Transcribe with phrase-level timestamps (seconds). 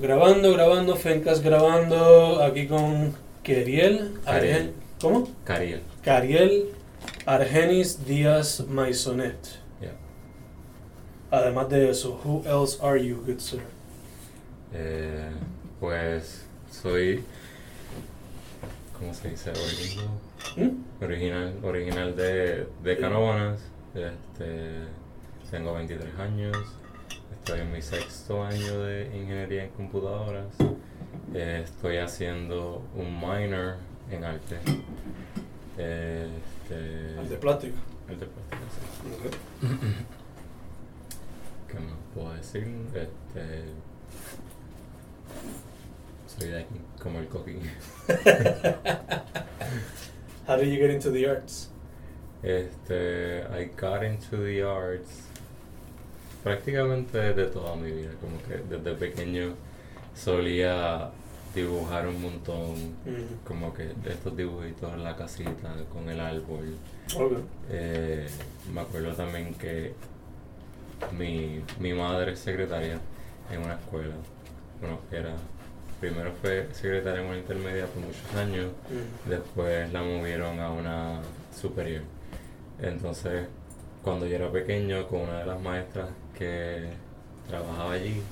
[0.00, 4.18] Grabando, grabando, Fencas grabando, aquí con Keriel.
[4.24, 4.56] Ariel.
[4.56, 5.28] Argen- ¿Cómo?
[5.44, 5.82] Cariel.
[6.02, 6.68] Cariel
[7.26, 9.36] Argenis Díaz Maisonet.
[9.80, 9.92] Yeah.
[11.30, 13.60] Además de eso, who else are you, good sir?
[14.72, 15.30] Eh,
[15.78, 17.22] pues soy.
[18.98, 19.50] ¿Cómo se dice?
[19.50, 20.08] Original.
[20.56, 21.04] ¿Mm?
[21.04, 22.92] Original, original de, de.
[23.94, 24.70] Este,
[25.50, 26.56] tengo 23 años.
[27.50, 30.54] Estoy en mi sexto año de ingeniería en computadoras.
[31.34, 33.74] Eh, estoy haciendo un minor
[34.08, 34.60] en arte.
[35.76, 37.76] Este, de plástico.
[38.08, 38.78] arte plástico, sí.
[41.72, 42.68] ¿Qué más puedo decir?
[42.94, 43.64] Este,
[46.28, 47.62] soy de aquí, como el coquín.
[50.46, 51.68] How did you get into the arts?
[52.44, 55.29] Este, I got into the arts
[56.42, 59.54] prácticamente desde toda mi vida, como que desde pequeño
[60.14, 61.10] solía
[61.54, 62.74] dibujar un montón,
[63.46, 66.76] como que estos dibujitos en la casita con el árbol.
[67.70, 68.28] Eh,
[68.72, 69.92] me acuerdo también que
[71.18, 72.98] mi, mi madre es secretaria
[73.50, 74.14] en una escuela.
[74.80, 75.34] Bueno, era,
[76.00, 78.70] primero fue secretaria en una intermedia por muchos años,
[79.28, 81.20] después la movieron a una
[81.58, 82.02] superior.
[82.80, 83.46] Entonces,
[84.02, 86.88] cuando yo era pequeño, con una de las maestras que
[87.48, 88.22] trabajaba allí,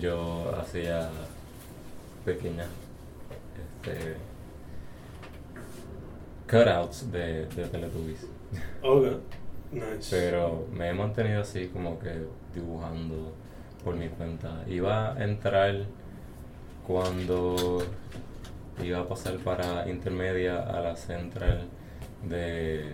[0.00, 1.10] yo hacía
[2.24, 2.68] pequeñas
[3.82, 4.16] este,
[6.48, 8.26] cutouts de, de Teletubbies.
[8.82, 9.06] Ok.
[9.72, 10.08] Nice.
[10.10, 12.10] Pero me he mantenido así como que
[12.52, 13.32] dibujando
[13.84, 14.64] por mi cuenta.
[14.66, 15.84] Iba a entrar
[16.84, 17.78] cuando
[18.82, 21.68] iba a pasar para intermedia a la central
[22.28, 22.84] de,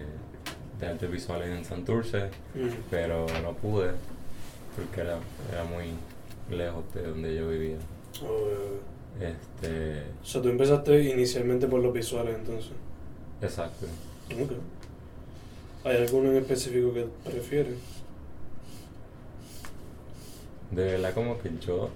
[0.80, 2.68] de artes visuales en Santurce, Mm.
[2.90, 3.90] pero no pude
[4.76, 5.18] porque era,
[5.52, 5.86] era muy
[6.54, 7.76] lejos de donde yo vivía.
[9.20, 12.72] Este, O sea, tú empezaste inicialmente por los visuales, entonces.
[13.40, 13.86] exacto.
[15.84, 17.76] ¿Hay alguno en específico que prefieres?
[20.70, 21.90] De verdad como que yo,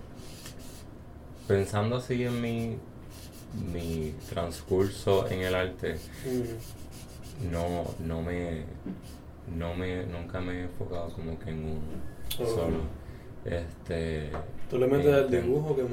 [1.49, 2.77] pensando así en mi,
[3.72, 5.94] mi transcurso en el arte,
[6.25, 6.79] Mm.
[7.51, 8.65] No, no me,
[9.56, 11.81] no me, nunca me he enfocado como que en uno
[12.39, 12.47] Oh.
[12.47, 12.78] solo.
[13.45, 14.31] Este,
[14.69, 15.93] ¿Tú le metes inten- dibujo o qué más?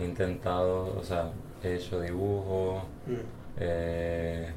[0.00, 1.30] He intentado, o sea,
[1.62, 3.12] he hecho dibujo, Mm.
[3.58, 4.48] eh,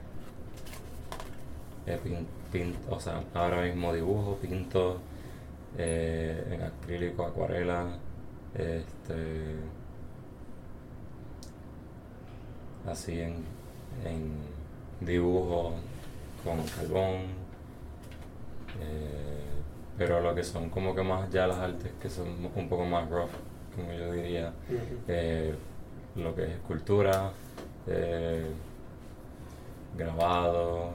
[1.85, 4.99] he pin, pin- o sea, ahora mismo dibujo, pinto
[5.77, 7.85] eh, en acrílico, acuarela,
[8.55, 9.55] este,
[12.89, 13.43] así en,
[14.05, 14.31] en
[15.01, 15.73] dibujo
[16.43, 17.21] con carbón,
[18.81, 19.41] eh,
[19.97, 23.09] pero lo que son como que más ya las artes que son un poco más
[23.09, 23.29] rough,
[23.75, 24.53] como yo diría,
[25.07, 25.53] eh,
[26.15, 27.31] lo que es escultura,
[27.87, 28.45] eh,
[29.97, 30.91] grabado,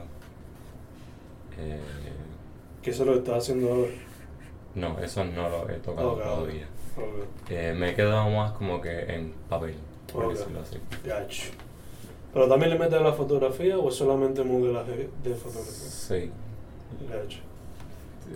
[1.57, 1.79] eh,
[2.81, 3.91] ¿Qué eso es lo que estás haciendo ahora?
[4.75, 6.23] no, eso no lo he tocado Ok, ok.
[6.23, 6.67] todavía.
[7.49, 9.75] Eh, me he quedado más como que en papel,
[10.11, 10.31] por Ok.
[10.33, 10.77] decirlo así.
[11.03, 11.45] Gotcha.
[12.33, 15.73] ¿Pero también le metes a la fotografía o es solamente modelaje de fotografía?
[15.73, 16.31] Sí,
[17.07, 17.39] Gotcha.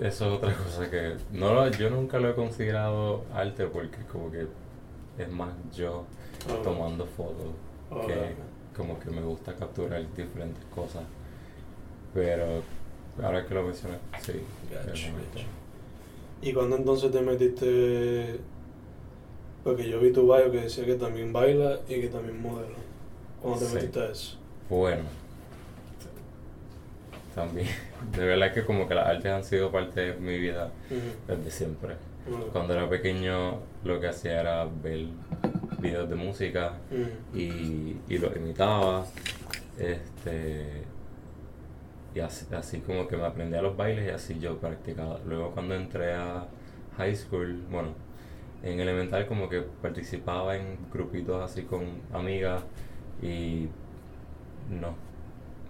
[0.08, 4.32] eso es otra cosa que no lo- yo nunca lo he considerado arte porque como
[4.32, 4.46] que
[5.18, 6.04] es más yo
[6.48, 6.64] Ok.
[6.64, 7.48] tomando fotos
[7.90, 8.36] Ok, que
[8.76, 11.02] como que me gusta capturar diferentes cosas.
[12.14, 12.62] Pero
[13.24, 14.34] ahora que lo mencionas, sí.
[16.42, 18.40] ¿Y cuándo entonces te metiste?
[19.64, 22.76] Porque yo vi tu bio que decía que también baila y que también modela.
[23.42, 23.76] ¿Cuándo te Sí.
[23.76, 24.38] metiste a eso?
[24.70, 25.04] Bueno,
[27.36, 27.68] también,
[28.18, 30.72] de verdad que como que las artes han sido parte de mi vida
[31.28, 31.96] desde siempre.
[32.52, 35.06] Cuando era pequeño lo que hacía era ver
[35.80, 36.74] videos de música
[37.34, 39.06] y, y los imitaba.
[39.78, 40.84] Este,
[42.14, 45.20] y así, así como que me aprendía los bailes y así yo practicaba.
[45.26, 46.48] Luego cuando entré a
[46.98, 47.90] high school, bueno,
[48.62, 52.62] en elemental como que participaba en grupitos así con amigas
[53.22, 53.68] y
[54.70, 54.96] no,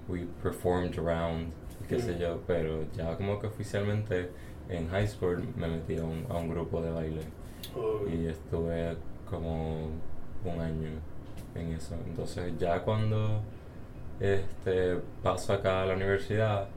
[0.07, 1.51] we performed around,
[1.83, 2.19] y qué sé Mm.
[2.19, 4.29] yo, pero ya como que oficialmente
[4.69, 7.21] en high school me metí a un, a un grupo de baile
[8.11, 8.95] y estuve
[9.29, 9.89] como
[10.45, 10.89] un año
[11.55, 11.95] en eso.
[12.07, 13.41] Entonces ya cuando
[14.19, 16.67] este paso acá a la universidad,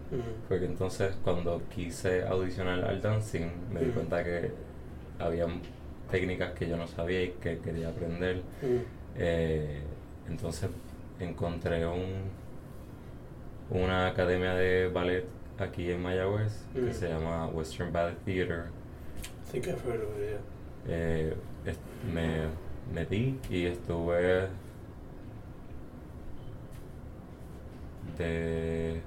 [0.49, 3.95] porque entonces cuando quise audicionar al dancing me di Ujú.
[3.95, 4.51] cuenta que
[5.19, 5.47] había
[6.11, 8.43] técnicas que yo no sabía y que quería aprender.
[8.63, 8.81] Ujú.
[9.17, 9.81] Eh,
[10.31, 10.71] entonces
[11.19, 12.31] encontré un
[13.71, 15.25] una academia de ballet
[15.59, 18.65] aquí en Mayagüez que se llama Western Ballet Theater.
[19.47, 20.39] I think I've heard of it, yeah.
[20.89, 21.37] Eh,
[22.13, 22.49] me,
[22.93, 24.49] metí y estuve
[28.19, 29.01] de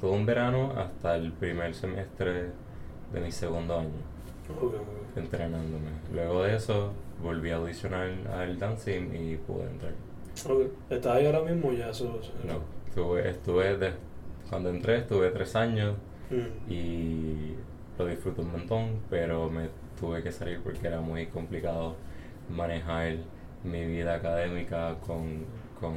[0.00, 2.50] todo un verano hasta el primer semestre
[3.12, 4.12] de mi segundo año
[5.16, 5.90] entrenándome.
[6.12, 6.92] Luego de eso
[7.22, 9.92] volví a audicionar al dancing y pude entrar.
[10.48, 10.66] Ok.
[10.90, 12.18] ¿Estás ahí ahora mismo o ya eso?
[12.20, 13.92] eso- No, estuve, estuve de,
[14.48, 15.94] cuando entré estuve tres años
[16.30, 16.70] Mm.
[16.72, 17.54] y
[17.98, 19.68] lo disfruté un montón, pero me
[20.00, 21.94] tuve que salir porque era muy complicado
[22.50, 23.16] manejar
[23.64, 25.44] mi vida académica con,
[25.78, 25.92] con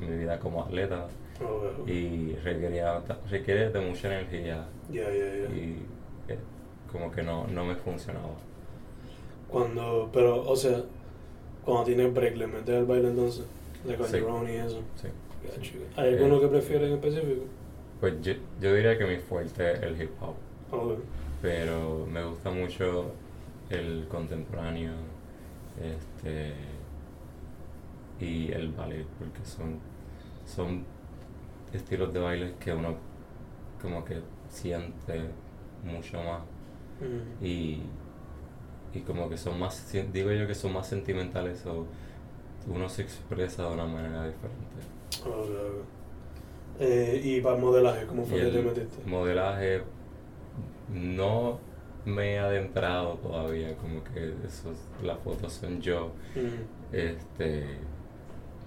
[0.00, 1.06] mi vida como atleta
[1.86, 5.54] y requería, requiere de mucha energía Ya, ya, ya.
[5.54, 5.82] y
[6.28, 6.38] eh,
[6.92, 8.34] como que no, no me funcionaba.
[9.48, 10.82] Cuando, pero, o sea,
[11.64, 13.44] cuando tienes break, ¿le metes el baile entonces?
[13.84, 14.16] De con Sí.
[14.18, 14.82] Y eso.
[14.96, 15.08] Sí.
[15.96, 16.40] ¿Hay alguno Eh.
[16.40, 17.42] que prefieres en específico?
[18.00, 20.34] Pues yo, yo diría que mi fuerte es el hip hop,
[20.76, 20.98] Ok.
[21.42, 23.12] pero me gusta mucho
[23.70, 24.92] el contemporáneo
[25.82, 26.52] este
[28.20, 29.78] y el ballet porque son
[30.46, 30.84] son
[31.72, 32.94] estilos de baile que uno
[33.80, 35.20] como que siente
[35.84, 36.42] mucho más
[37.00, 37.44] Mm.
[37.44, 37.80] y,
[38.94, 41.86] y como que son más digo yo que son más sentimentales o
[42.66, 44.64] uno se expresa de una manera diferente
[45.24, 46.80] Ok, ok.
[46.80, 48.96] Eh, y para modelaje, ¿cómo fue que te metiste?
[49.06, 49.82] modelaje
[50.92, 51.58] no
[52.04, 56.94] me he adentrado todavía, como que esos, las fotos son yo, Mm.
[56.96, 57.64] este,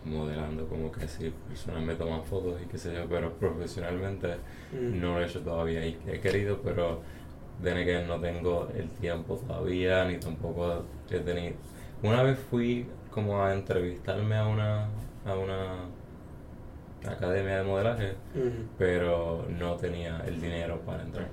[0.06, 4.36] modelando como que sí, personas me toman fotos y qué sé yo, pero profesionalmente
[4.74, 5.00] Mm.
[5.02, 7.02] no lo he hecho todavía y he querido, pero
[7.62, 11.56] de que no tengo el tiempo todavía, ni tampoco he tenido...
[12.04, 14.86] Una vez fui como a entrevistarme a una,
[15.26, 15.86] a una
[17.10, 18.16] academia de modelaje,
[18.78, 21.28] pero no tenía el dinero para entrar.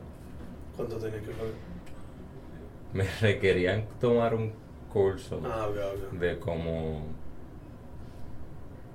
[0.76, 1.52] ¿Cuánto tenías que pagar?
[2.94, 4.52] Me requerían tomar un
[4.92, 5.68] curso Ah,
[6.12, 7.02] de como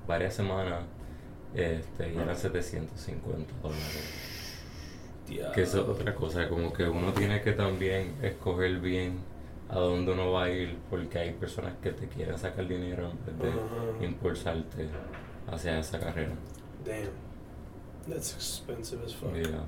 [0.07, 0.79] varias semanas
[1.53, 4.28] este, y eran 750 dólares.
[5.29, 5.53] Diablo.
[5.53, 9.19] Que eso es otra cosa, como que uno tiene que también escoger bien
[9.69, 13.39] a dónde uno va a ir porque hay personas que te quieren sacar dinero en
[13.39, 13.53] vez
[13.99, 14.89] de impulsarte
[15.47, 16.33] hacia esa carrera.
[16.83, 17.09] Damn.
[18.07, 19.33] That's expensive as fuck.
[19.33, 19.63] Yeah.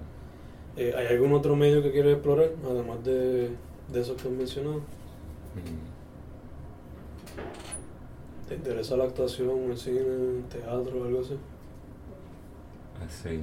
[0.76, 3.52] Eh, ¿Hay algún otro medio que quieres explorar, además de,
[3.90, 4.80] de esos que has mencionado?
[5.56, 5.92] Mm.
[8.48, 11.38] ¿Te interesa la actuación, el cine, el teatro, algo así?
[13.06, 13.42] Así,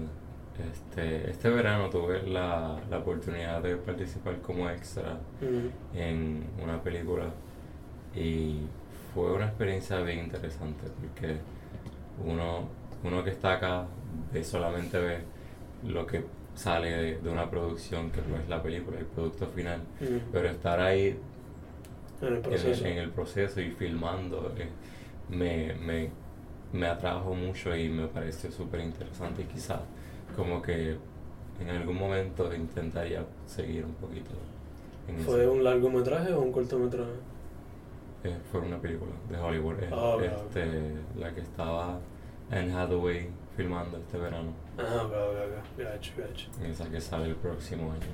[0.73, 5.19] este, este verano tuve la, la oportunidad de participar como extra
[5.95, 7.25] en una película
[8.15, 8.61] y
[9.15, 11.37] fue una experiencia bien interesante porque
[12.25, 12.69] uno,
[13.05, 13.87] uno que está acá
[14.33, 15.19] ve solamente ve
[15.87, 16.25] lo que
[16.55, 19.81] sale de, de una producción que no es la película, el producto final,
[20.33, 21.17] pero estar ahí
[22.21, 22.85] En el en proceso.
[22.85, 24.69] el, en el proceso y filmando eh,
[25.29, 26.11] me, me,
[26.73, 29.81] me atrajo mucho y me pareció súper interesante y quizás
[30.39, 30.97] como que
[31.61, 34.31] en algún momento intentaría seguir un poquito
[35.09, 35.53] en ¿Fue eso.
[35.53, 37.11] un largometraje o un cortometraje?
[38.23, 40.65] Eh, fue una película de Hollywood, Ah, este,
[41.19, 41.99] la que estaba
[42.51, 45.79] Anne Hathaway filmando este verano, Ah, ok, ok, ok.
[45.85, 46.49] Gacho, gacho.
[46.65, 48.13] esa que sale el próximo año.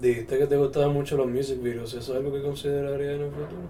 [0.00, 1.94] Dijiste que te gustaban mucho los music videos.
[1.94, 3.68] ¿Eso es algo que considerarías en el futuro?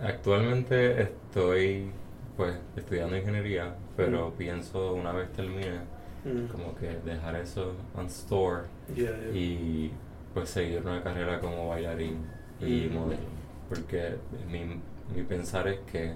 [0.00, 1.90] Actualmente estoy
[2.36, 4.32] pues estudiando ingeniería, pero Mm.
[4.32, 5.80] pienso una vez termine
[6.24, 6.46] Mm.
[6.50, 8.62] como que dejar eso on store
[8.94, 9.30] Yeah, yeah.
[9.34, 9.92] y
[10.32, 12.18] pues seguir una carrera como bailarín
[12.60, 12.94] y Mm.
[12.94, 13.22] modelo.
[13.68, 14.16] Porque
[14.50, 14.80] mi,
[15.14, 16.14] mi pensar es que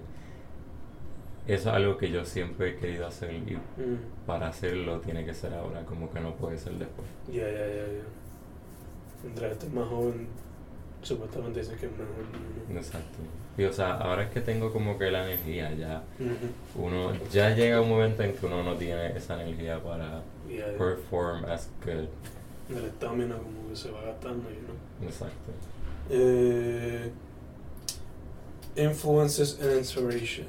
[1.46, 3.98] eso es algo que yo siempre he querido hacer y Mm.
[4.26, 7.06] para hacerlo tiene que ser ahora, como que no puede ser después.
[7.28, 8.02] Ya, ya, ya, ya.
[9.22, 10.26] Mientras estés más joven,
[11.02, 12.06] supuestamente dicen que es mejor.
[12.68, 12.76] ¿no?
[12.78, 13.18] Exacto.
[13.58, 16.02] Y o sea, ahora es que tengo como que la energía ya.
[16.76, 20.22] Uno ya llega un momento en que uno no tiene esa energía para
[20.78, 22.06] perform as good.
[22.76, 25.08] El estamina como que se va gastando, know.
[25.08, 25.50] Exacto.
[26.10, 27.10] Eh,
[28.76, 30.46] influences and inspiration.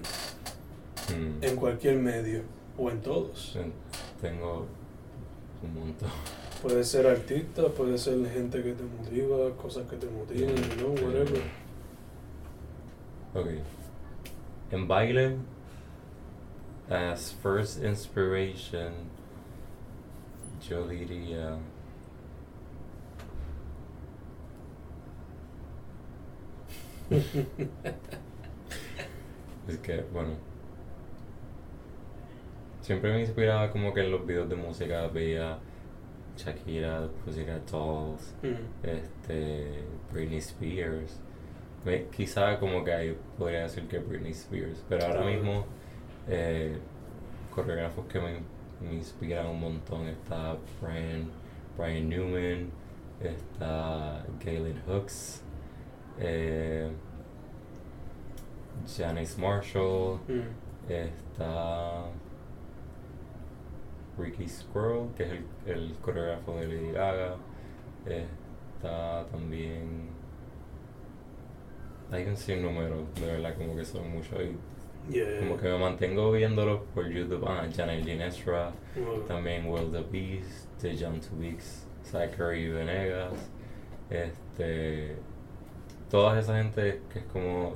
[1.10, 1.44] Mm.
[1.44, 2.44] En cualquier medio
[2.78, 3.52] o en todos.
[3.54, 3.74] Ten-
[4.22, 4.66] Tengo
[5.64, 6.10] un montón.
[6.62, 11.42] Puede ser artista, puede ser gente que te motiva, cosas que te motivan, know, whatever.
[13.34, 13.48] Ok.
[14.72, 15.40] En baile,
[16.90, 19.10] as first inspiration,
[20.62, 21.58] yo diría.
[29.68, 30.32] Es que, bueno.
[32.82, 35.60] Siempre me inspiraba como que en los videos de música veía
[36.38, 38.86] Shakira, Pussycat Dolls, Mm.
[38.88, 41.20] este, Britney Spears
[42.16, 45.66] quizá como que ahí podría decir que Britney Spears, pero ahora mismo
[46.28, 46.78] eh,
[47.54, 48.40] coreógrafos que me,
[48.82, 51.30] me inspiran un montón está Brian,
[51.78, 52.70] Brian Newman,
[53.22, 55.42] está Galen Hooks,
[56.20, 56.90] eh,
[58.98, 60.92] Janice Marshall, Mm.
[60.92, 62.04] está
[64.18, 67.36] Ricky Squirrel, que es el, el coreógrafo de Lady Gaga.
[68.06, 70.10] Está también.
[72.12, 74.40] Hay un sinnúmero, de verdad, como que son muchos.
[74.42, 75.40] Y Yeah.
[75.40, 77.44] como que me mantengo viéndolos por YouTube.
[77.48, 83.34] Ah, Janelle Ginestra, Bueno, también Will the Beast, The John Two Weeks, Zachary Venegas.
[84.10, 85.16] Este.
[86.10, 87.76] Toda esa gente que es como.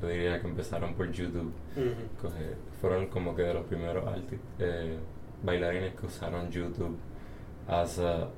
[0.00, 2.26] Yo diría que empezaron por YouTube ujú.
[2.28, 4.02] coge- fueron como que de los primeros
[4.58, 4.96] eh,
[5.42, 6.96] bailarines que usaron YouTube
[7.68, 8.28] as a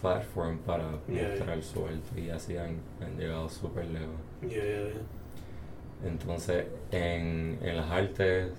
[0.00, 4.14] platform para Yeah, mostrar su arte y así han, han llegado súper lejos.
[4.42, 6.08] Yeah, yeah, yeah.
[6.10, 8.52] Entonces, en, en las artes,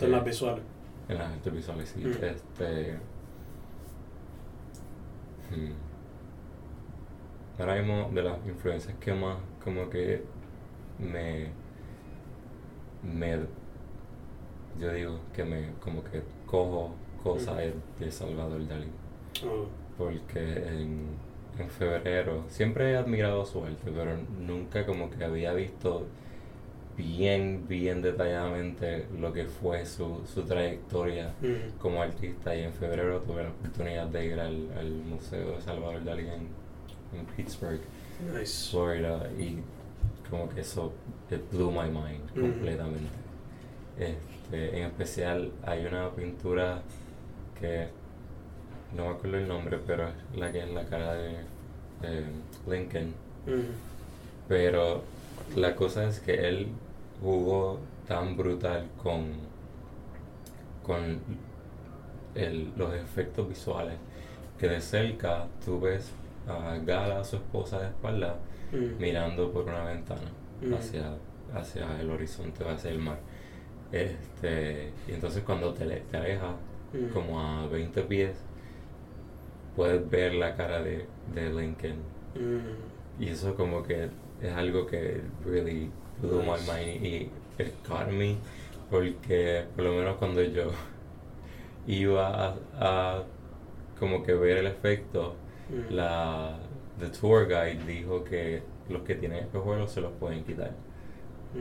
[0.00, 0.62] es las visuales.
[1.08, 2.24] en las artes visuales, sí, Mm.
[2.24, 2.98] este...
[5.50, 5.72] hmm.
[7.58, 10.24] Ahora mismo, de las influencias que más como que
[10.98, 11.50] me...
[13.02, 13.38] me
[14.80, 18.04] yo digo que me como que cojo cosas Ujú.
[18.04, 18.88] de Salvador Dalí
[19.44, 19.66] Oh,
[19.98, 21.06] porque en,
[21.58, 26.06] en febrero siempre he admirado su arte pero nunca como que había visto
[26.96, 31.78] bien bien detalladamente lo que fue su, su trayectoria ujú.
[31.78, 36.04] como artista y en febrero tuve la oportunidad de ir al, al museo de Salvador
[36.04, 36.48] Dalí en,
[37.18, 37.80] en Pittsburgh
[38.38, 38.70] Nice.
[38.70, 39.58] Florida y
[40.30, 40.92] como que eso
[41.30, 42.40] it blew my mind Ujú.
[42.42, 43.10] completamente.
[43.98, 46.82] Este, en especial hay una pintura
[47.58, 47.88] que
[48.96, 51.30] no me acuerdo el nombre, pero es la que es la cara de
[52.02, 52.24] eh,
[52.68, 53.14] Lincoln.
[53.46, 53.62] Ujú.
[54.48, 55.02] Pero
[55.56, 56.68] la cosa es que él
[57.22, 59.32] jugó tan brutal con,
[60.82, 61.20] con
[62.34, 63.94] el- los efectos visuales
[64.58, 66.10] que de cerca tú ves
[66.48, 68.36] a Gala, su esposa de espalda,
[68.72, 68.96] Ujú.
[68.98, 70.22] mirando por una ventana
[70.60, 70.74] Mm.
[70.74, 71.14] hacia,
[71.54, 73.18] hacia el horizonte, hacia el mar.
[73.90, 76.54] Este, y entonces cuando te, te alejas
[76.92, 77.12] Mm.
[77.12, 78.36] como a 20 pies,
[79.76, 81.96] puedes ver la cara de, de Lincoln.
[82.34, 83.22] Mm.
[83.22, 84.08] Y eso como que
[84.40, 88.36] es algo que really blew my mind y it got me
[88.90, 90.70] porque por lo menos cuando yo
[91.86, 93.22] iba a, a
[93.98, 95.34] como que ver el efecto,
[95.70, 95.94] Mm.
[95.94, 96.58] la
[96.98, 100.72] the tour guide dijo que los que tienen espejuelos se los pueden quitar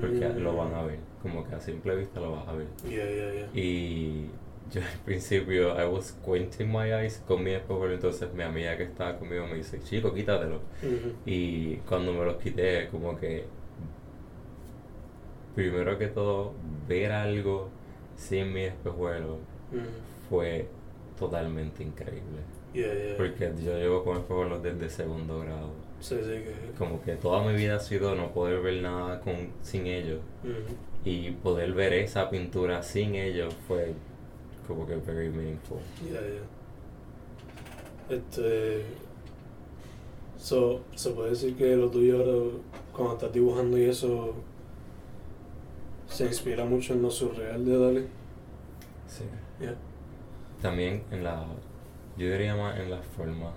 [0.01, 0.39] porque Mm.
[0.43, 2.65] lo van a ver, como que a simple vista lo vas a ver.
[2.83, 3.49] Yeah, yeah, yeah.
[3.53, 4.29] Y
[4.71, 8.83] yo al principio I was squinting my eyes con mi espejuelo, entonces mi amiga que
[8.83, 10.61] estaba conmigo me dice, chico, quítatelo.
[11.25, 13.45] Y cuando me los quité, como que
[15.55, 16.53] primero que todo,
[16.87, 17.69] ver algo
[18.15, 19.39] sin mi espejuelo
[20.29, 20.67] fue
[21.19, 22.41] totalmente increíble.
[22.73, 23.17] Yeah, yeah.
[23.17, 25.73] Porque yo llevo con espejuelos desde segundo grado.
[25.99, 26.71] Sí, sí, que.
[26.77, 30.21] Como que toda mi vida ha sido no poder ver nada con, sin ellos.
[31.03, 33.93] Y poder ver esa pintura sin ellos fue
[34.67, 35.77] como que very meaningful.
[36.03, 36.45] Yeah, yeah.
[38.17, 38.83] Este.
[40.37, 42.57] So, se puede decir que lo tuyo ahora,
[42.93, 44.33] cuando estás dibujando y eso,
[46.07, 48.07] se inspira mucho en lo surreal de Dalí.
[49.07, 49.23] Sí.
[49.59, 49.75] Yeah.
[50.61, 51.45] También en la,
[52.17, 53.53] yo diría más en las formas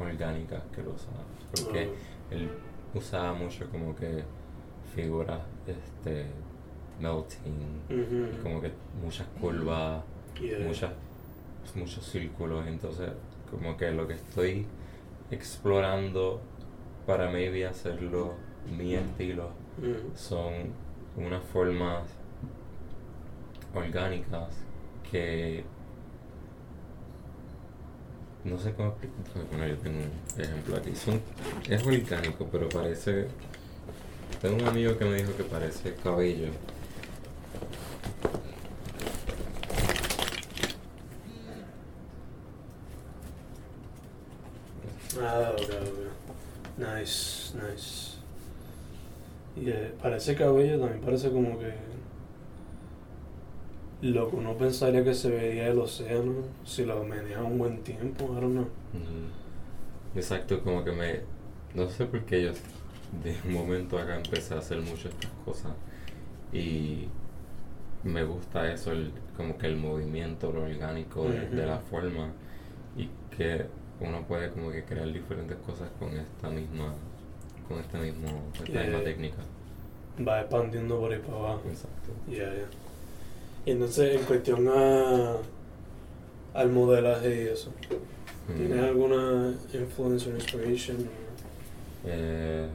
[0.00, 1.22] orgánicas que lo usaba.
[1.64, 2.34] Porque Ah.
[2.34, 2.50] él
[2.94, 4.24] usaba mucho como que
[4.94, 6.26] figuras, este,
[7.00, 8.72] melting, como que
[9.02, 10.02] muchas curvas,
[10.40, 10.58] Yeah.
[10.66, 10.92] muchas,
[11.74, 12.66] muchos círculos.
[12.66, 13.10] Entonces,
[13.50, 14.66] como que lo que estoy
[15.30, 16.40] explorando
[17.06, 18.34] para maybe hacerlo
[18.76, 20.16] mi estilo Ujú.
[20.16, 20.52] son
[21.16, 22.02] unas formas
[23.74, 24.48] orgánicas
[25.10, 25.64] que
[28.44, 29.44] no sé cómo explicar.
[29.50, 30.94] Bueno, yo tengo un ejemplo aquí.
[30.94, 31.20] Son,
[31.68, 33.26] es orgánico, pero parece.
[34.40, 36.48] Tengo un amigo que me dijo que parece cabello.
[45.20, 46.78] Ah, ok, ok.
[46.78, 48.16] Nice, nice.
[49.56, 51.72] Y eh, parece cabello, también parece como que
[54.02, 58.24] lo que uno pensaría que se vería del océano si lo meneaba un buen tiempo,
[58.24, 58.62] I don't know.
[58.64, 60.14] Ujú.
[60.14, 61.20] Exacto, como que me.
[61.74, 62.52] No sé por qué yo
[63.22, 65.72] de un momento acá empecé a hacer muchas estas cosas
[66.52, 67.08] y
[68.04, 72.32] me gusta eso, el, como que el movimiento, lo orgánico de, de la forma
[72.96, 73.66] y que
[74.00, 76.94] uno puede como que crear diferentes cosas con esta misma
[77.68, 79.04] con este mismo, esta Yeah, misma yeah.
[79.04, 79.36] técnica.
[80.26, 81.62] Va expandiendo por ahí para abajo.
[81.68, 82.12] Exacto.
[82.30, 82.52] Ya.
[83.64, 85.36] Y entonces, en cuestión a,
[86.54, 87.72] al modelaje y eso,
[88.46, 88.84] ¿tienes Mm.
[88.84, 91.08] alguna influence or inspiration?
[92.04, 92.68] Eh,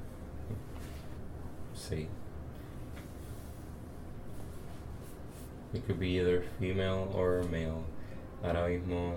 [1.73, 2.07] sí.
[5.73, 7.83] It could be either female or male.
[8.43, 9.15] Ahora mismo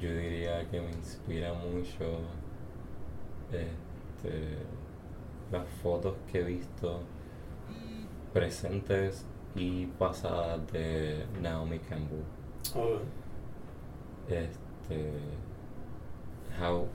[0.00, 2.20] yo diría que me inspira mucho
[3.50, 4.58] este,
[5.50, 7.00] las fotos que he visto
[8.32, 12.22] presentes y pasadas de Naomi Campbell.
[12.76, 12.98] Oh,
[14.28, 15.10] Este.
[16.60, 16.86] How.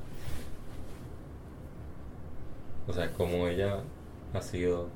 [2.87, 3.81] O sea, como ella
[4.33, 4.89] ha sido.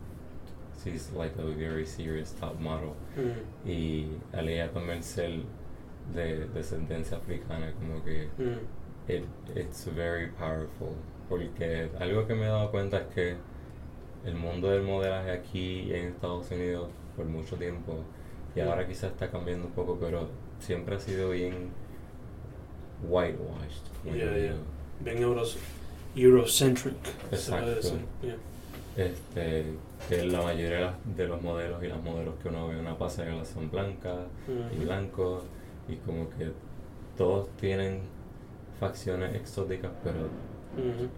[0.84, 2.94] She's like a very serious top model.
[3.18, 5.42] mm, Y al ella también ser
[6.14, 8.28] de descendencia africana, como que.
[8.38, 9.24] mm, It,
[9.56, 10.90] it's very powerful.
[11.30, 13.36] Porque algo que me he dado cuenta es que
[14.26, 18.04] el mundo del modelaje aquí en Estados Unidos por mucho tiempo,
[18.56, 20.28] y ahora quizás está cambiando un poco, pero
[20.60, 21.70] siempre ha sido bien
[23.08, 23.84] whitewashed.
[24.04, 24.56] Yeah, yeah.
[25.00, 25.58] bien euros,
[26.16, 26.96] Eurocentric.
[27.32, 27.98] Exacto.
[28.22, 28.36] yeah.
[28.98, 29.66] Este,
[30.10, 33.46] que la mayoría de los modelos y las modelos que uno ve en una pasarela
[33.46, 34.86] son blancas y Ujú.
[34.86, 35.44] blancos,
[35.88, 36.52] y como que
[37.18, 38.02] todos tienen
[38.80, 40.28] facciones exóticas, pero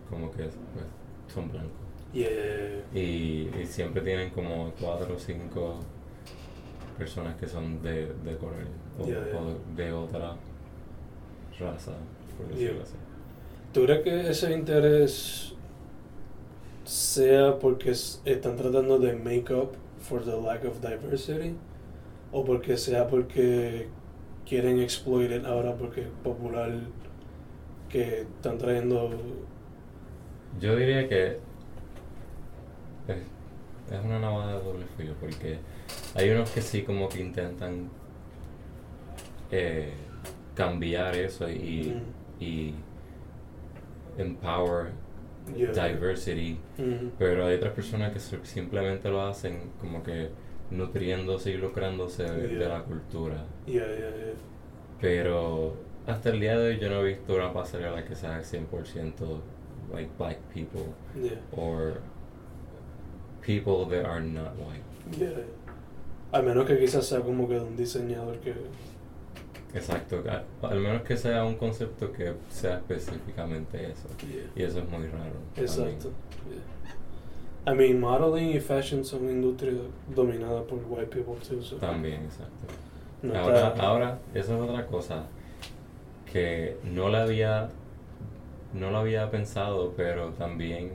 [0.10, 0.86] como que pues,
[1.34, 1.72] son blancos.
[2.14, 2.84] Yeah.
[2.94, 5.80] Y, y siempre tienen como cuatro o cinco
[6.98, 8.56] personas que son de, de color
[9.00, 10.36] o, de otra
[11.60, 11.94] raza,
[12.38, 12.96] por decirlo así.
[13.74, 15.54] ¿Tú crees que ese interés
[16.84, 19.72] sea porque están tratando de make up
[20.02, 21.56] for the lack of diversity?
[22.32, 23.88] ¿O porque sea porque
[24.50, 26.72] quieren exploit it ahora porque es popular
[27.88, 29.10] que están trayendo...
[30.60, 31.38] Yo diría que
[33.08, 33.18] es,
[33.92, 35.58] es una navaja de doble filo porque
[36.16, 37.90] hay unos que sí como que intentan
[39.52, 39.94] eh,
[40.56, 42.44] cambiar eso y, Mm.
[42.44, 42.74] y
[44.18, 44.92] empower
[45.56, 45.72] Yeah.
[45.72, 46.60] diversity.
[47.18, 50.30] Pero hay otras personas que simplemente lo hacen como que
[50.72, 52.70] nutriéndose y lucrándose de, de Yeah.
[52.70, 53.46] la cultura.
[53.66, 54.34] Yeah, yeah, yeah.
[55.02, 55.76] Pero
[56.08, 59.14] hasta el día de hoy yo no he visto una pasarela que sea 100%
[59.94, 61.40] like black people Yeah.
[61.56, 62.02] or
[63.46, 64.84] people that are not white.
[65.18, 65.44] Yeah.
[66.32, 68.54] A menos que quizás sea como que un diseñador que...
[69.74, 70.24] Exacto,
[70.64, 74.08] al menos que sea un concepto que sea específicamente eso.
[74.28, 74.46] Yeah.
[74.56, 75.36] Y eso es muy raro.
[75.56, 76.12] Exacto.
[77.68, 79.76] I mean, modeling y fashion son industrias
[80.16, 81.62] dominadas por white people too.
[81.62, 82.66] so- También, exacto.
[83.22, 85.26] No ahora, está- ahora, eso es otra cosa
[86.32, 87.70] que no la había,
[88.74, 90.92] no lo había pensado, pero también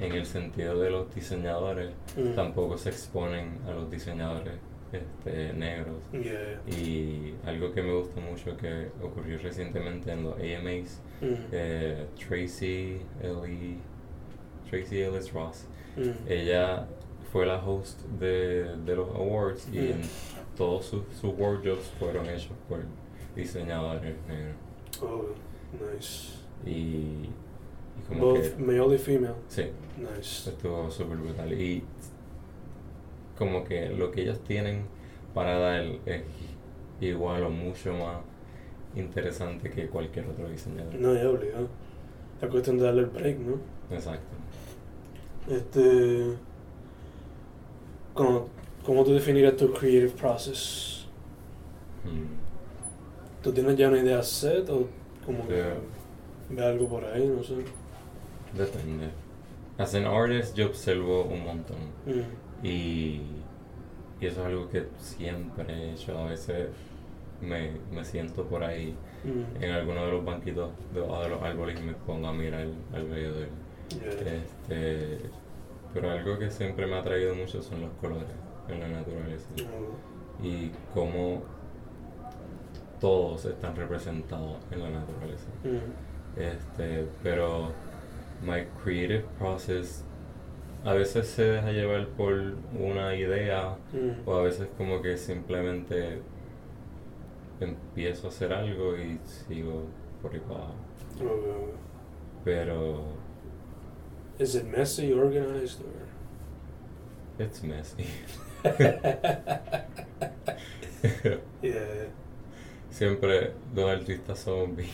[0.00, 2.34] en el sentido de los diseñadores, Mm.
[2.34, 4.54] tampoco se exponen a los diseñadores
[4.92, 5.96] este, negros.
[6.12, 6.60] Yeah.
[6.72, 11.34] Y algo que me gusta mucho que ocurrió recientemente en los AMAs, Mm.
[11.50, 13.78] eh, Tracy Ellie,
[14.70, 16.10] Tracy Ellis Ross, Mm.
[16.28, 16.86] ella
[17.32, 19.80] fue la host de, de los awards y Mm.
[19.92, 20.00] en
[20.56, 22.80] todos sus, sus wardrobes fueron hechos por
[23.36, 24.56] diseñadores negros.
[25.02, 25.24] Oh,
[25.94, 26.34] nice.
[26.64, 27.30] Y, y
[28.08, 29.34] como Both que male y female.
[29.48, 29.64] sí,
[29.98, 30.50] Nice.
[30.50, 31.52] estuvo súper brutal.
[31.52, 31.82] Y
[33.36, 34.84] como que lo que ellos tienen
[35.34, 36.22] para dar es
[37.00, 38.18] igual o mucho más
[38.94, 40.94] interesante que cualquier otro diseñador.
[40.94, 41.68] No, ya obligado.
[42.40, 43.56] Es cuestión de darle el break, ¿no?
[43.94, 44.36] Exacto.
[45.48, 46.36] Este.
[48.14, 48.48] ¿Cómo,
[48.84, 51.06] cómo tú definirías tu creative process?
[52.04, 53.42] Mm.
[53.42, 54.86] ¿Tú tienes ya una idea set o
[55.26, 55.74] como que Yeah.
[56.50, 57.26] ve algo por ahí?
[57.26, 57.56] No sé.
[58.56, 59.08] Depende.
[59.76, 61.76] As an artist yo observo un montón.
[62.06, 62.64] Mm.
[62.66, 63.20] Y,
[64.20, 66.16] y eso es algo que siempre he hecho.
[66.16, 66.68] A veces
[67.42, 69.62] me, me siento por ahí Mm.
[69.64, 73.38] en alguno de los banquitos debajo de los árboles y me pongo a mirar alrededor.
[73.38, 73.48] Yeah.
[73.90, 75.18] Este,
[75.92, 78.26] pero algo que siempre me ha atraído mucho son los colores
[78.68, 79.48] en la naturaleza.
[80.42, 81.42] Y cómo
[83.00, 85.48] todos están representados en la naturaleza.
[86.36, 87.70] Este, pero
[88.42, 90.04] my creative process
[90.84, 92.32] a veces se deja llevar por
[92.78, 94.28] una idea Mm.
[94.28, 96.20] o a veces como que simplemente
[97.60, 99.84] empiezo a hacer algo y sigo
[100.20, 100.74] por ahí para abajo.
[101.22, 101.70] Oh.
[102.44, 103.04] Pero
[104.38, 106.08] Is it messy, organized, or?
[107.38, 108.06] it's messy.
[111.62, 112.08] yeah.
[112.90, 114.44] Siempre los artistas
[114.76, 114.88] bien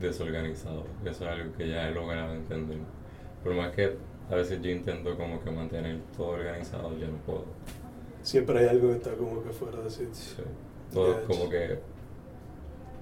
[0.00, 0.84] desorganizados.
[1.04, 2.78] Eso es algo que ya he logrado entender.
[3.42, 3.96] por más que
[4.30, 7.44] a veces yo intento como que mantener todo organizado, yo no puedo.
[8.22, 10.14] Siempre hay algo que está como que fuera de sitio.
[10.14, 10.42] Sí.
[10.92, 11.78] Todo Ya, como que...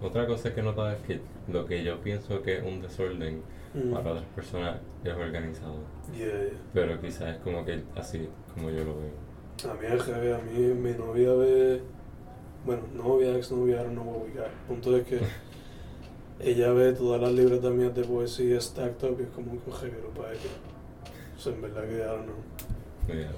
[0.02, 3.42] Otra cosa que he notado es que lo que yo pienso que es un desorden
[3.74, 3.92] Mm.
[3.92, 5.76] para otras personas es organizado.
[6.12, 6.58] Yeah, yeah.
[6.74, 9.70] Pero quizás es como que así como yo lo veo.
[9.70, 11.80] A mí al revés, a mí mi novia ve,
[12.64, 14.46] bueno, novia, ex novia, I don't know what we got.
[14.46, 15.20] El punto es que
[16.40, 20.10] ella ve todas las libretas mías de poesía stacked up y es como un cojero
[20.16, 20.40] para ella.
[21.36, 23.16] O sea, en verdad que know.
[23.16, 23.30] Yeah.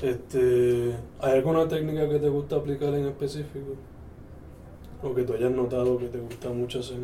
[0.00, 3.74] Este, ¿Hay alguna técnica que te gusta aplicar en específico?
[5.02, 6.98] O que tú hayas notado que te gusta mucho hacer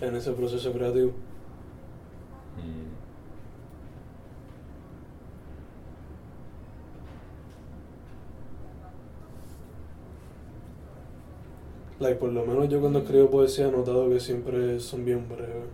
[0.00, 1.12] en ese proceso creativo.
[2.56, 2.94] Mm.
[12.00, 15.68] Like, por lo menos yo cuando escribo poesía he notado que siempre son bien breves.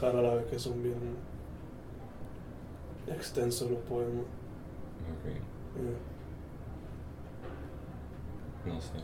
[0.00, 0.96] Rara la vez que son bien
[3.06, 4.24] extensos los poemas.
[5.12, 5.24] Ok.
[5.76, 6.14] Yeah.
[8.72, 8.94] No sé,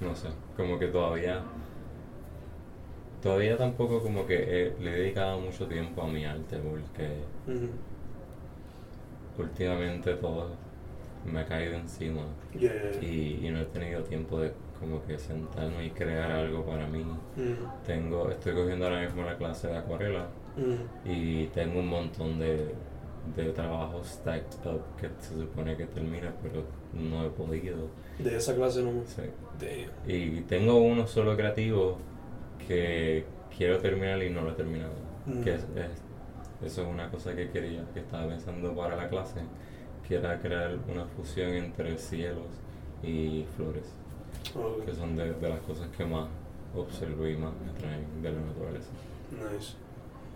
[0.00, 1.42] no sé, como que todavía,
[3.22, 7.08] todavía tampoco como que he- le he dedicado mucho tiempo a mi arte porque
[9.38, 10.48] últimamente todo
[11.30, 12.22] me ha caído encima
[12.58, 13.08] Yeah, yeah, yeah.
[13.08, 17.04] y, y no he tenido tiempo de como que sentarme y crear algo para mí.
[17.86, 20.26] Tengo, estoy cogiendo ahora mismo la clase de acuarela
[21.04, 22.74] y tengo un montón de,
[23.36, 27.88] de trabajos stacked up que se supone que termine pero no he podido.
[28.18, 28.90] De esa clase no.
[29.06, 29.22] Sí.
[29.60, 30.10] Damn.
[30.10, 31.98] Y tengo uno solo creativo
[32.66, 33.24] que
[33.56, 34.92] quiero terminar y no lo he terminado.
[35.26, 35.42] Mm.
[35.42, 39.40] Que es, es- eso es una cosa que quería, que estaba pensando para la clase,
[40.06, 42.48] que era crear una fusión entre cielos
[43.02, 43.84] y flores,
[44.54, 44.84] Ok.
[44.84, 46.28] que son de, de las cosas que más
[46.76, 48.90] observo y más me traen de la naturaleza.
[49.30, 49.72] Nice.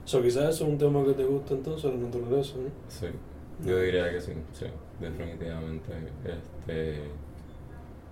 [0.04, 2.68] So, quizás eso es un tema que te gusta entonces, la naturaleza, ¿no?
[2.88, 3.06] Sí,
[3.64, 4.66] yo diría que sí, sí,
[5.00, 5.90] definitivamente.
[6.24, 7.00] Este,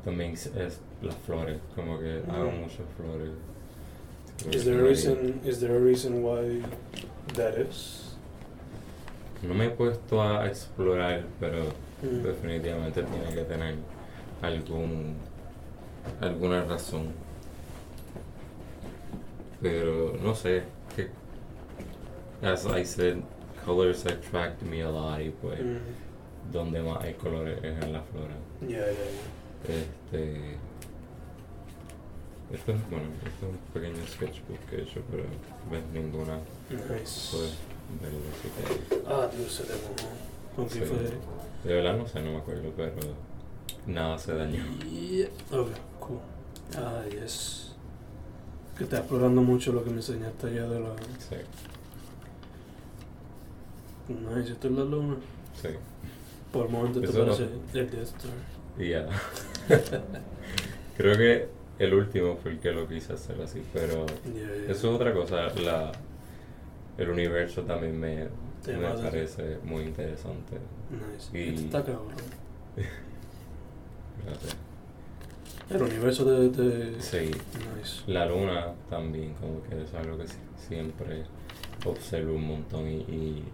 [0.05, 2.61] también es es las flores, como que hago Mm.
[2.61, 3.31] muchas flores.
[4.55, 6.63] Is there a reason, is there a reason why
[7.37, 8.17] that is?
[9.43, 11.65] No me he puesto a explorar, pero
[12.03, 12.23] Mm.
[12.23, 13.75] definitivamente tiene que tener
[14.41, 15.15] algún
[16.21, 17.09] alguna razón.
[19.61, 20.63] Pero no sé,
[22.43, 23.23] as I said,
[23.65, 26.53] colors attract me a lot y pues Mm.
[26.53, 28.35] donde más hay colores es en la flora.
[28.61, 29.75] Yeah, yeah, yeah.
[29.77, 30.57] Este
[32.53, 35.23] esto es bueno, esto es un pequeño sketchbook que he hecho, pero
[35.71, 37.31] ves ninguna Nice.
[37.31, 37.55] puedes
[38.03, 39.07] verlo.
[39.09, 40.11] Ah, te mojó.
[40.57, 40.99] ¿Con qué fue?
[41.65, 42.93] De verdad no sé, no me acuerdo, pero
[43.87, 44.65] nada se dañó.
[44.91, 45.29] Yeah.
[45.53, 45.69] Ok,
[46.01, 46.19] cool.
[46.77, 47.73] Ah, yes.
[48.77, 50.89] Que está explorando mucho lo que me enseñaste allá de la...
[51.19, 51.37] Sí,
[54.09, 55.17] Nice, esto es la luna.
[55.61, 55.69] sí.
[56.53, 58.31] Por el momento te no- parece el Death Star.
[58.79, 59.09] Ya.
[60.99, 64.65] Creo que el último fue el que lo quise hacer así, pero Yeah, yeah.
[64.65, 65.49] eso es otra cosa.
[65.61, 65.93] La,
[66.99, 68.29] el universo también me,
[68.67, 70.59] me parece muy interesante.
[70.91, 71.39] Nice.
[71.39, 72.09] y- Esto está cabrón.
[74.27, 74.57] Gracias.
[75.71, 76.49] El universo de...
[76.51, 77.01] de...
[77.01, 77.31] Sí,
[77.79, 78.03] Nice.
[78.09, 80.37] la luna también, como que es algo que si-
[80.69, 81.25] siempre
[81.87, 83.45] observo un montón y, y,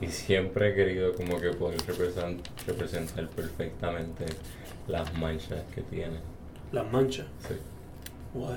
[0.00, 2.34] y siempre he querido como que poder representar,
[2.66, 4.26] representar perfectamente
[4.88, 6.18] las manchas que tiene.
[6.72, 7.26] Las manchas.
[7.46, 7.54] Sí,
[8.34, 8.56] Why?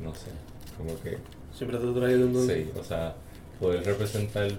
[0.00, 0.30] no sé,
[0.76, 1.18] como que
[1.54, 2.66] Siempre te ha traído entonces.
[2.72, 3.14] Sí, o sea,
[3.60, 4.50] poder representar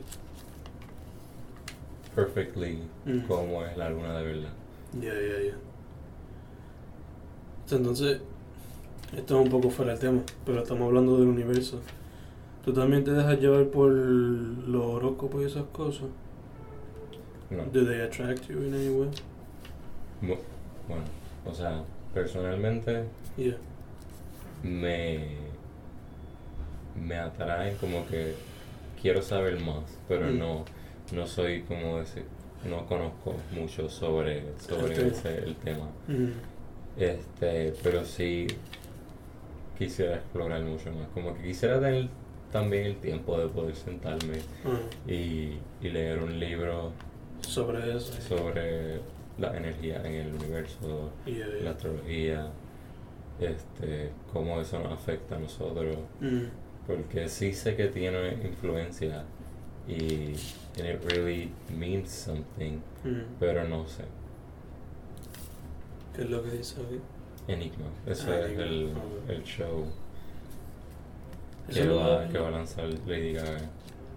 [2.15, 3.19] perfectly Mm.
[3.27, 4.53] cómo es la luna de verdad.
[5.01, 5.55] Ya, ya, ya.
[7.75, 8.19] Entonces,
[9.15, 11.81] esto es un poco fuera del tema, pero estamos hablando del universo.
[12.65, 16.07] ¿Tú también te dejas llevar por los horóscopos y esas cosas?
[17.51, 19.09] No, ¿Do they attract you in any way?
[20.21, 21.03] bueno,
[21.45, 23.03] o sea, personalmente
[23.37, 23.55] Yeah.
[24.63, 25.27] me,
[26.99, 28.33] me atraen como que
[29.01, 30.39] quiero saber más, pero Mm.
[30.39, 30.65] no,
[31.13, 32.23] no soy como ese,
[32.67, 35.85] no conozco mucho sobre, sobre ese, el tema.
[36.07, 36.29] Mm.
[36.99, 38.47] Este, pero sí
[39.77, 41.07] quisiera explorar mucho más.
[41.13, 42.07] Como que quisiera tener
[42.55, 44.79] también el tiempo de poder sentarme Ah,
[45.11, 46.93] y, y leer un libro
[47.41, 48.13] sobre eso.
[48.21, 49.01] sobre
[49.37, 51.63] la energía en el universo, Yeah, yeah.
[51.65, 52.47] la astrología,
[53.41, 55.97] este, cómo eso nos afecta a nosotros.
[56.21, 56.43] Mm.
[56.87, 59.25] Porque sí sé que tiene influencia
[59.85, 60.33] y
[60.79, 63.35] and it really means something, Mm.
[63.37, 64.05] pero no sé.
[66.15, 66.75] ¿Qué es lo que dice?
[67.49, 69.29] Enigma, eso Ah, es Enigma, el, ok.
[69.29, 69.85] el show
[71.73, 73.57] que va, que va a lanzar Lady Gaga.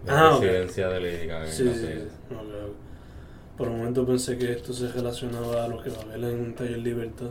[0.07, 0.43] La Ah, ok.
[0.43, 1.87] residencia de Lady Gaga Sí, sí, sí.
[2.29, 2.75] Claro.
[3.57, 6.55] Por un momento pensé que esto se relacionaba a lo que va a haber en
[6.55, 7.31] Taller Libertad.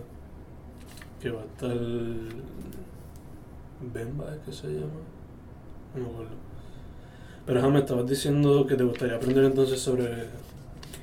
[1.21, 1.77] Que va a estar.
[3.93, 4.87] Bemba, ¿es que se llama?
[5.95, 6.31] No me acuerdo.
[7.45, 10.25] Pero ajá, me estabas diciendo que te gustaría aprender entonces sobre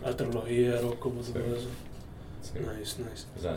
[0.04, 1.68] astrología, horóscopos y todo eso.
[2.42, 2.58] Sí.
[2.58, 3.26] Nice, nice.
[3.38, 3.56] O sea,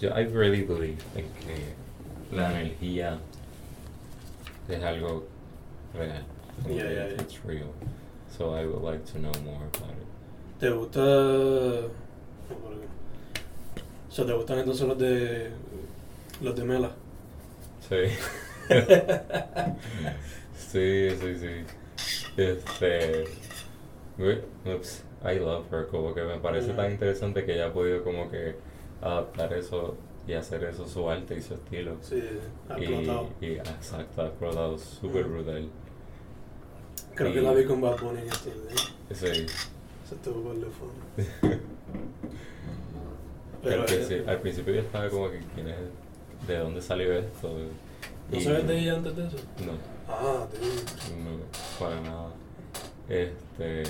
[0.00, 3.18] yo I really believe en que la energía
[4.68, 5.24] es algo
[5.94, 6.24] real.
[6.68, 7.22] Yeah, yeah, yeah.
[7.22, 7.72] It's real.
[8.36, 10.06] So I would like to know more about it.
[10.60, 11.00] ¿Te gusta.?
[14.08, 15.50] O sea, ¿te gustan entonces los de.
[16.42, 16.90] los de Mela?
[17.88, 17.96] Sí.
[20.56, 21.64] sí, sí, sí.
[22.36, 23.24] Este.
[24.64, 25.86] Ups, I love her.
[25.88, 26.92] Como que me parece tan Mm.
[26.92, 28.56] interesante que ella ha podido como que
[29.00, 31.96] adaptar eso y hacer eso su arte y su estilo.
[32.00, 32.22] Sí,
[32.68, 33.28] ha Y, explotado.
[33.40, 35.68] y exacto, ha explotado súper brutal.
[37.14, 38.92] Creo que y- la vi con Bad Bunny en días.
[39.12, 39.46] Sí.
[40.08, 40.66] Se estuvo de.
[43.62, 45.76] Que al, Pero, principio, eh, al principio yo estaba como que quién es,
[46.48, 47.48] de dónde salió esto.
[48.30, 49.36] ¿No Y- sabes de ella antes de eso?
[49.64, 49.72] No,
[50.08, 51.22] Ah, dude.
[51.22, 51.38] no,
[51.78, 52.30] para nada.
[53.08, 53.84] Este,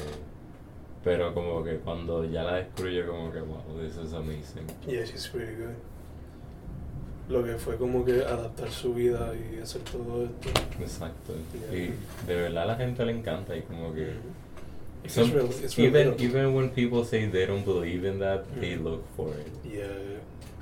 [1.03, 4.67] pero como que cuando ya la descubrí yo como que wow, this is amazing.
[4.87, 5.75] Yeah, she's pretty good.
[7.29, 10.49] Lo que fue como que adaptar su vida y hacer todo esto.
[10.81, 11.33] Exacto.
[11.71, 11.79] Yeah.
[11.79, 11.95] Y
[12.27, 14.09] de verdad a la gente le encanta y como que
[15.05, 18.77] It's some- real- it's even even when people say they don't believe in that, they
[18.77, 18.85] Mm.
[18.85, 19.73] look for it.
[19.73, 19.87] Yeah,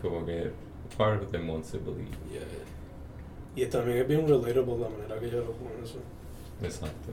[0.03, 0.51] Como que
[0.96, 2.09] part of them wants to believe.
[2.33, 2.40] yeah.
[3.57, 5.99] Y también es bien relatable la manera que ella lo pone eso.
[6.62, 7.11] Exacto.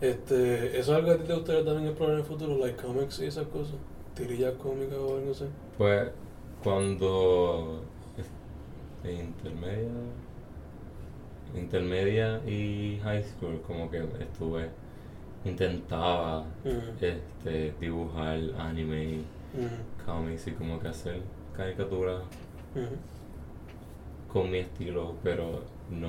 [0.00, 2.58] Este, ¿Eso es algo que a ti te gustaría también explorar en el futuro?
[2.58, 3.74] Like comics y esas cosas.
[4.14, 5.44] Tirillas cómicas o algo así.
[5.78, 6.10] Pues
[6.62, 7.82] cuando
[9.12, 9.90] intermedia,
[11.54, 14.68] intermedia y high school como que estuve
[15.44, 17.04] intentaba Mm.
[17.04, 19.18] este dibujar anime,
[19.52, 20.04] Mm.
[20.06, 21.20] cómics y como que hacer
[21.56, 22.22] caricaturas
[22.74, 24.32] Mm.
[24.32, 26.08] con mi estilo, pero no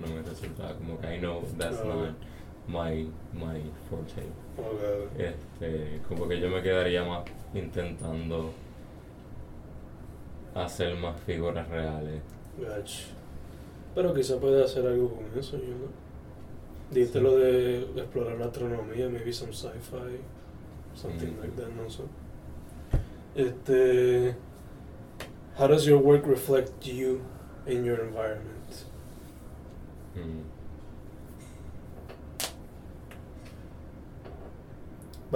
[0.00, 2.06] no me resultaba como que I know that's Claro.
[2.06, 2.14] not
[2.68, 4.22] my my forte.
[4.58, 5.18] Ok.
[5.18, 8.52] Este, como que yo me quedaría más intentando
[10.64, 12.22] hacer más figuras reales.
[12.58, 12.90] Gach.
[13.94, 16.06] Pero quizá puede hacer algo con eso, yo no.
[16.90, 17.24] Dijiste Sí.
[17.24, 20.18] lo de explorar la astronomía, maybe some sci-fi,
[20.94, 21.40] something Mm.
[21.40, 22.02] like that, no sé.
[23.34, 24.34] Este,
[25.58, 27.20] how does your work reflect you
[27.66, 28.54] in your environment?
[30.14, 30.55] Mm.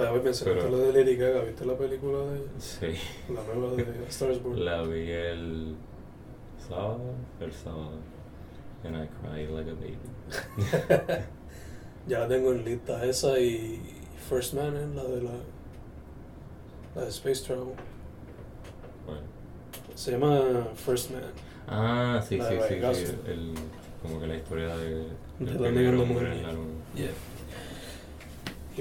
[0.01, 2.47] Vaya, voy Pero- lo de Lady Gaga, ¿viste la película de ella?
[2.59, 2.87] Sí,
[3.33, 4.63] La nueva de A Star is Born.
[4.65, 5.75] la vi el
[6.67, 7.01] sábado,
[7.39, 7.91] el sábado,
[8.83, 9.97] and I cried like a baby.
[12.07, 13.81] ya la tengo en lista esa y
[14.29, 14.87] First Man, ¿eh?
[14.95, 15.31] la de la,
[16.95, 17.73] la de Space Travel.
[19.05, 19.21] Bueno.
[19.95, 21.21] Se llama First Man.
[21.67, 22.61] Ah, sí, La sí, de
[22.95, 23.53] sí, sí, el,
[24.01, 24.89] como que la historia de,
[25.39, 26.27] De del la negra mujer.
[26.27, 26.69] en la luna.
[26.95, 27.09] Yeah.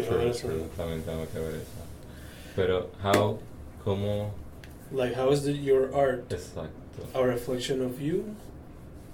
[0.08, 0.48] Quiero ver eso.
[0.76, 1.84] también tengo que ver esa.
[2.56, 3.38] Pero, how,
[3.84, 4.32] cómo,
[4.92, 6.70] Like, how is the, your art exacto.
[7.14, 8.34] a reflection of you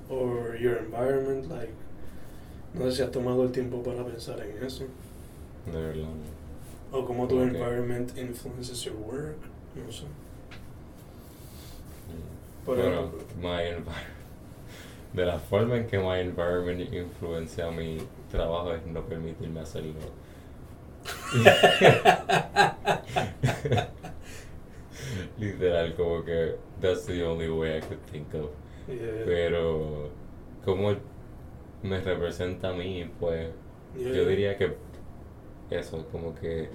[0.09, 1.49] or your environment?
[1.51, 1.73] Like,
[2.75, 4.85] no sé si has tomado el tiempo para pensar en eso.
[5.67, 6.09] De verdad.
[6.93, 7.49] O cómo tu Ok.
[7.55, 9.37] environment influences your work.
[9.75, 10.05] No sé.
[12.09, 12.65] Mm.
[12.65, 14.07] Por bueno, my envi-
[15.15, 17.99] de la forma en que my environment influencia mi
[18.31, 19.95] trabajo es no permitirme hacerlo.
[25.39, 28.51] Literal, como que that's the only way I could think of.
[28.89, 29.25] Yeah.
[29.25, 30.11] Pero,
[30.65, 30.95] como
[31.83, 33.51] me representa a mí, pues
[33.97, 34.13] Yeah.
[34.13, 34.77] yo diría que
[35.71, 36.69] eso, como que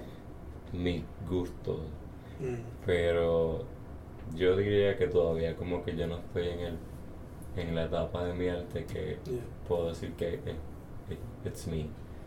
[0.72, 1.78] mi gusto.
[2.40, 2.56] Mm.
[2.84, 3.64] Pero
[4.34, 6.78] yo diría que todavía como que yo no estoy en el
[7.54, 9.40] en la etapa de mi arte que Yeah.
[9.68, 10.40] puedo decir que es,
[11.10, 11.86] it- it's me,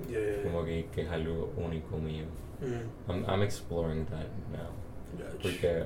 [0.09, 0.43] Yeah.
[0.43, 2.25] como que, que es algo único mío.
[2.61, 3.09] Mm.
[3.11, 4.69] I'm, I'm exploring that now.
[5.17, 5.37] Gotcha.
[5.41, 5.85] Porque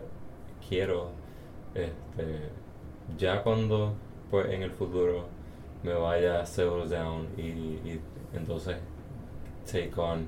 [0.67, 1.10] quiero,
[1.76, 2.50] este,
[3.17, 3.93] ya cuando
[4.32, 5.26] pues en el futuro
[5.84, 8.00] me vaya a settle down y, y
[8.34, 8.78] entonces
[9.65, 10.28] take on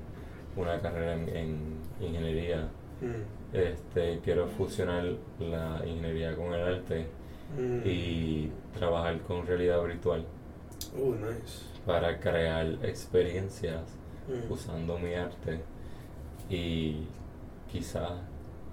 [0.56, 2.68] una carrera en, en ingeniería,
[3.00, 3.56] Mm.
[3.56, 5.04] este, quiero fusionar
[5.40, 7.06] la ingeniería con el arte
[7.58, 7.80] Mm.
[7.84, 10.24] y trabajar con realidad virtual
[10.96, 11.64] Oh, nice.
[11.86, 13.82] Para crear experiencias
[14.28, 14.52] Mm.
[14.52, 15.60] usando mi arte
[16.48, 17.06] y
[17.70, 18.12] quizás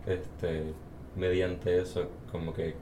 [0.05, 0.73] este
[1.15, 2.75] mediante eso como que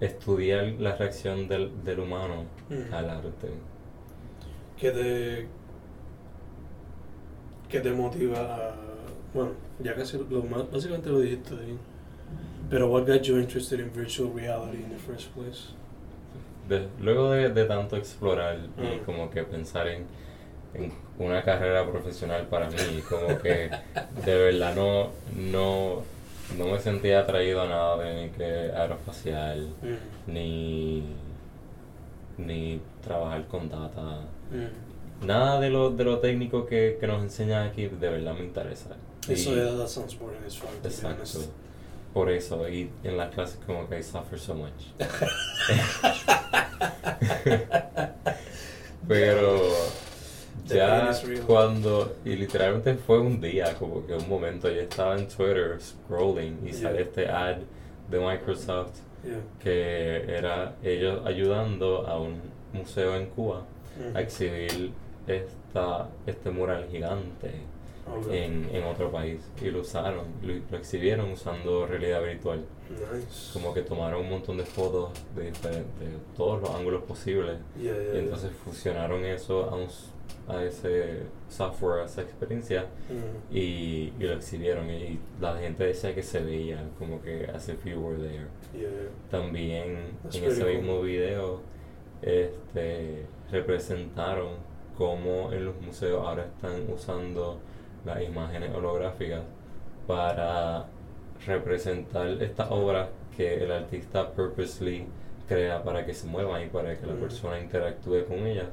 [0.00, 2.92] estudiar la reacción del, del humano Mm.
[2.94, 3.48] al arte
[4.78, 5.46] ¿qué te,
[7.68, 8.74] qué te motiva a,
[9.34, 11.76] bueno, ya casi lo más, básicamente lo dijiste ahí,
[12.70, 15.74] pero what got you interested in virtual reality in the first place?
[16.70, 19.04] De- luego de, de tanto explorar y Mm.
[19.04, 20.06] como que pensar en,
[20.74, 23.70] en una carrera profesional para mí, como que
[24.24, 26.02] de verdad no, no,
[26.56, 31.02] no me sentía atraído a nada de ni que aeroespacial, Mm, ni,
[32.38, 34.20] ni trabajar con data.
[34.52, 35.26] mm.
[35.26, 38.90] Nada de lo, de lo técnico que, que nos enseñan aquí de verdad me interesa.
[39.28, 41.40] Eso that sounds boring as fuck, Exacto.
[42.12, 44.72] Por eso, y en las clases como que I suffer so much.
[49.06, 49.60] Pero
[50.66, 51.12] ya
[51.46, 56.58] cuando, y literalmente fue un día, como que un momento, yo estaba en Twitter scrolling
[56.64, 56.82] y Yeah.
[56.82, 57.56] salió este ad
[58.10, 59.36] de Microsoft Yeah.
[59.62, 62.40] que era ellos ayudando a un
[62.72, 63.64] museo en Cuba
[64.14, 64.92] a exhibir
[65.26, 67.50] esta, este mural gigante
[68.18, 68.42] Okay.
[68.44, 72.64] en, en otro país y lo usaron, lo, lo exhibieron usando realidad virtual.
[72.90, 73.52] Nice.
[73.52, 78.14] Como que tomaron un montón de fotos de diferentes, todos los ángulos posibles Yeah, yeah,
[78.14, 79.86] y entonces fusionaron eso a, un
[80.48, 83.54] a ese software, a esa experiencia Mm.
[83.54, 87.84] y, y lo exhibieron y la gente decía que se veía como que as if
[87.84, 88.46] you were there.
[89.30, 90.72] También That's en ese cool.
[90.74, 91.60] mismo video
[92.22, 94.48] este, representaron
[94.98, 97.58] cómo en los museos ahora están usando
[98.04, 99.42] las imágenes holográficas
[100.06, 100.86] para
[101.46, 105.06] representar estas obras que el artista purposely
[105.48, 108.66] crea para que se muevan y para que la persona interactúe con ellas,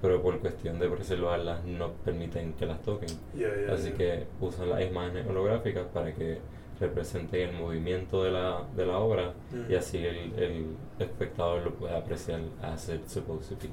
[0.00, 3.08] pero por cuestión de preservarlas no permiten que las toquen.
[3.34, 3.96] Yeah, yeah, Así yeah.
[3.96, 6.38] que usan las imágenes holográficas para que
[6.80, 9.32] representen el movimiento de la, de la obra
[9.68, 9.78] y Mm.
[9.78, 10.66] así el, el
[10.98, 13.70] espectador lo puede apreciar as it's supposed to be.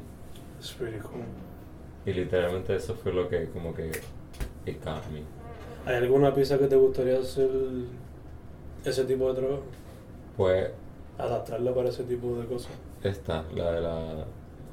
[0.59, 1.23] It's pretty cool.
[2.05, 3.89] Y literalmente eso fue lo que como que
[4.65, 5.21] got me.
[5.85, 7.49] ¿Hay alguna pieza que te gustaría hacer
[8.85, 9.63] ese tipo de trabajo?
[10.37, 10.69] Pues
[11.17, 12.71] Adaptarla para ese tipo de cosas.
[13.03, 14.25] esta, la de la,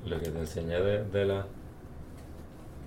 [0.06, 1.46] lo que te enseñé de, de la,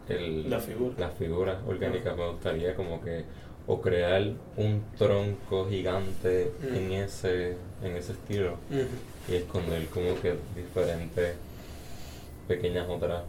[0.09, 0.93] el, La figura.
[0.97, 3.23] las figuras orgánicas me gustaría como que
[3.67, 4.21] o crear
[4.57, 6.75] un tronco gigante Mm.
[6.75, 8.55] en ese en ese estilo
[9.29, 11.35] y esconder como que diferentes
[12.47, 13.23] pequeñas otras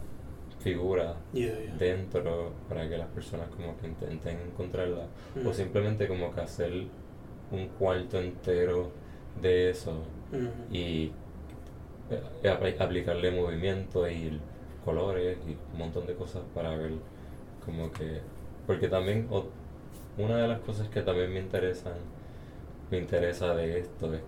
[1.33, 1.75] Yeah, yeah.
[1.77, 5.07] dentro para que las personas como que intenten encontrarla
[5.45, 5.53] o Mm.
[5.53, 6.71] simplemente como que hacer
[7.51, 8.89] un cuarto entero
[9.41, 9.93] de eso
[10.31, 10.73] Mhm.
[10.73, 11.11] y
[12.09, 14.39] eh, apl- aplicarle movimiento y
[14.85, 16.91] colores y un montón de cosas para ver
[17.65, 18.19] como que
[18.67, 19.45] porque también o-
[20.17, 21.93] una de las cosas que también me interesan
[22.91, 24.21] me interesa de esto es,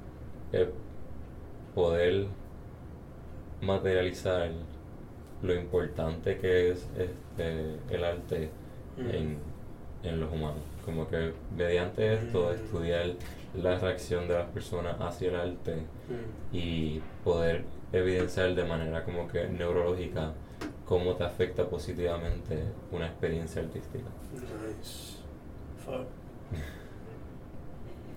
[0.52, 0.68] es
[1.76, 2.28] poder
[3.62, 4.50] materializar
[5.46, 8.50] lo importante que es este el arte
[8.98, 9.10] Mm.
[9.10, 9.38] en,
[10.04, 12.56] en los humanos como que mediante esto Mm.
[12.56, 13.06] estudiar
[13.62, 16.56] la reacción de las personas hacia el arte Mm.
[16.56, 20.34] y poder evidenciar de manera como que neurológica
[20.86, 22.60] cómo te afecta positivamente
[22.92, 24.06] una experiencia artística.
[24.34, 25.18] Nice.
[25.86, 26.06] Fuck.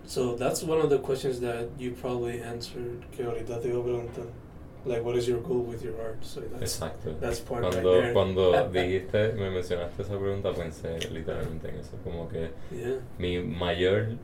[0.06, 3.84] So that's one of the questions that you probably answered que ahorita te iba a
[3.84, 4.24] preguntar.
[4.86, 6.24] Like, what is your goal with your art?
[6.24, 7.18] So that's, Exacto.
[7.20, 8.12] that's part right Cuando, there.
[8.12, 13.00] cuando dijiste, me mencionaste esa pregunta, pensé literalmente en eso, como que Yeah.
[13.18, 14.16] mi mayor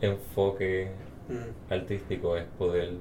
[0.00, 0.90] enfoque
[1.28, 1.72] Mm.
[1.72, 2.94] artístico es poder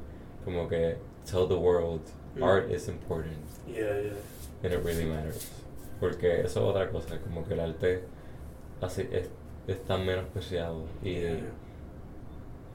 [0.44, 2.02] como que tell the world
[2.36, 2.44] Mm.
[2.44, 4.14] art is important Yeah, yeah.
[4.64, 5.50] and it really matters.
[6.02, 8.04] Porque eso es otra cosa, como que el arte
[8.82, 9.30] así es,
[9.68, 11.40] es tan menospreciado y, Yeah.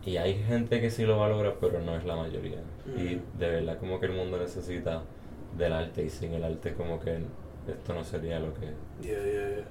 [0.07, 2.63] y hay gente que sí lo valora, pero no es la mayoría.
[2.87, 5.03] Y de verdad como que el mundo necesita
[5.57, 7.19] del arte y sin el arte como que
[7.69, 8.67] esto no sería lo que
[9.01, 9.65] Yeah, yeah, yeah.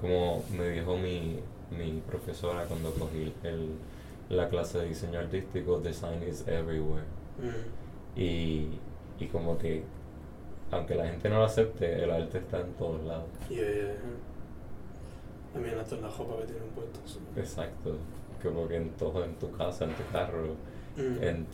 [0.00, 1.38] como me dijo mi,
[1.70, 3.68] mi profesora cuando cogí el,
[4.30, 7.04] la clase de diseño artístico, design is everywhere.
[7.38, 8.18] Mm.
[8.20, 8.68] Y,
[9.20, 9.84] y como que,
[10.70, 13.28] aunque la gente no lo acepte, el arte está en todos lados.
[13.48, 13.74] Yeah, yeah,
[15.54, 15.60] yeah.
[15.60, 17.18] Mean, hasta en la ropa que tienen puestos.
[17.36, 17.96] Exacto.
[18.42, 20.56] Como que en todo, en tu casa, en tu carro,
[20.96, 21.22] Mm.
[21.24, 21.46] en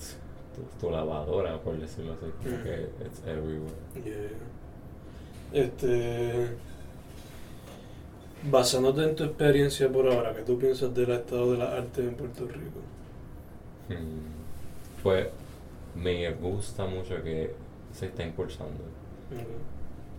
[0.80, 2.26] tu, tu lavadora, por decirlo así.
[2.42, 2.62] Como Mm.
[2.62, 3.74] que it's everywhere.
[4.04, 5.62] Yeah.
[5.64, 6.48] Este.
[8.50, 12.14] Basándote en tu experiencia por ahora, ¿qué tú piensas del estado de la arte en
[12.14, 12.80] Puerto Rico?
[13.88, 15.02] Mm.
[15.02, 15.26] Pues
[15.96, 17.52] me gusta mucho que
[17.92, 18.84] se está impulsando.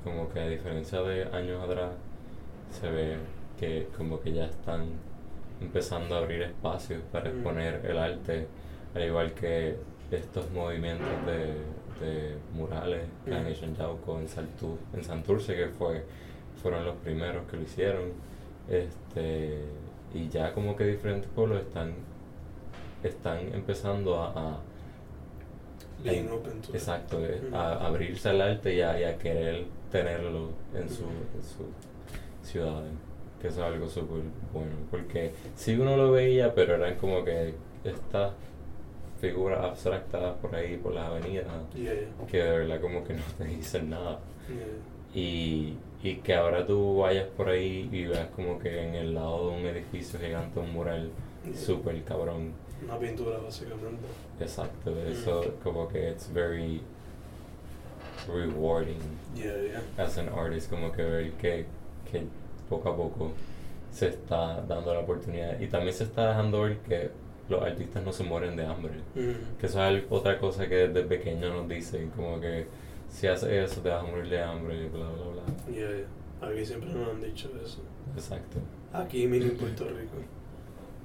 [0.03, 1.91] Como que a diferencia de años atrás,
[2.79, 3.17] se ve
[3.59, 4.85] que como que ya están
[5.61, 7.33] empezando a abrir espacios para Mm.
[7.35, 8.47] exponer el arte,
[8.95, 9.77] al igual que
[10.11, 11.53] estos movimientos de,
[11.99, 16.03] este, murales, Carnation Yauco en, Saltu, en Santurce, que fue,
[16.61, 18.11] fueron los primeros que lo hicieron.
[18.69, 19.59] Este,
[20.13, 21.93] y ya como que diferentes pueblos están,
[23.03, 24.59] están empezando a,
[26.01, 31.03] Being open to exacto, eh, a abrirse al arte y a, querer tenerlo en, su,
[31.03, 32.93] en su ciudades
[33.41, 34.21] que eso es algo súper
[34.53, 37.53] bueno, porque si uno lo veía, pero eran como que
[37.83, 38.31] estas
[39.19, 41.45] figuras abstractas por ahí, por las avenidas,
[42.29, 44.19] que de verdad como que no te dicen nada.
[45.13, 49.49] Y, y que ahora tú vayas por ahí y veas como que en el lado
[49.49, 51.09] de un edificio gigante, un mural
[51.55, 52.53] súper cabrón.
[52.83, 54.05] Una pintura básicamente.
[54.39, 56.81] Exacto, eso como que it's very
[58.27, 58.99] rewarding
[59.97, 61.65] as an artist, como que ver que,
[62.09, 62.23] que
[62.69, 63.31] poco a poco
[63.91, 67.09] se está dando la oportunidad y también se está dejando ver que
[67.49, 68.93] los artistas no se mueren de hambre.
[69.59, 72.67] Que eso es otra cosa que desde pequeño nos dicen, como que
[73.09, 75.73] si haces eso te vas a morir de hambre, bla, bla, bla.
[75.73, 76.05] Yeah,
[76.41, 77.81] Aquí siempre nos han dicho eso.
[78.15, 78.59] Exacto.
[78.93, 80.15] Aquí mismo en Puerto Rico.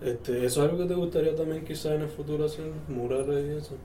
[0.01, 2.67] Este, ¿Eso es algo que te gustaría también quizás en el futuro hacer?
[2.89, 3.77] ¿Murales y eso?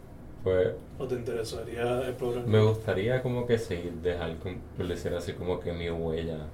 [0.44, 0.70] Pues...
[0.98, 2.46] ¿O te interesaría explorar?
[2.46, 4.36] Me gustaría como que sí, dejar,
[4.78, 6.48] decir así, como que mi huella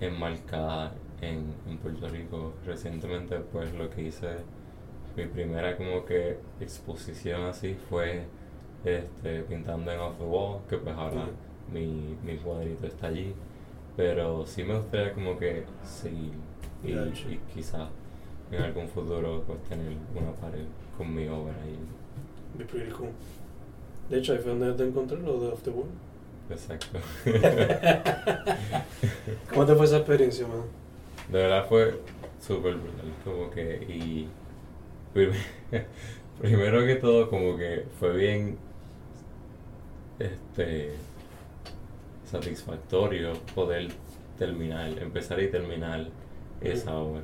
[0.00, 2.52] enmarcada en, en Puerto Rico.
[2.66, 4.28] Recientemente pues lo que hice,
[5.16, 8.22] mi primera como que exposición así fue
[8.84, 11.26] este, pintando en Off the Wall, que pues ahora
[11.72, 13.34] mi, mi cuadrito está allí.
[13.96, 16.32] Pero sí me gustaría como que seguir
[16.82, 17.88] y, y quizás
[18.50, 20.64] en algún futuro pues tener una pared
[20.98, 21.78] con mi obra ahí.
[22.58, 23.10] Be pretty cool.
[24.10, 25.88] De hecho, ahí fue donde te encontré lo de Off the Wall.
[26.50, 26.98] Exacto.
[29.50, 30.62] ¿Cómo te fue esa experiencia, man?
[31.32, 31.98] De verdad fue
[32.38, 34.28] súper brutal, como que, y
[36.40, 38.58] primero que todo, como que fue bien,
[40.18, 40.92] este,
[42.24, 43.88] satisfactorio poder
[44.38, 46.06] terminar, empezar y terminar
[46.60, 47.22] esa obra.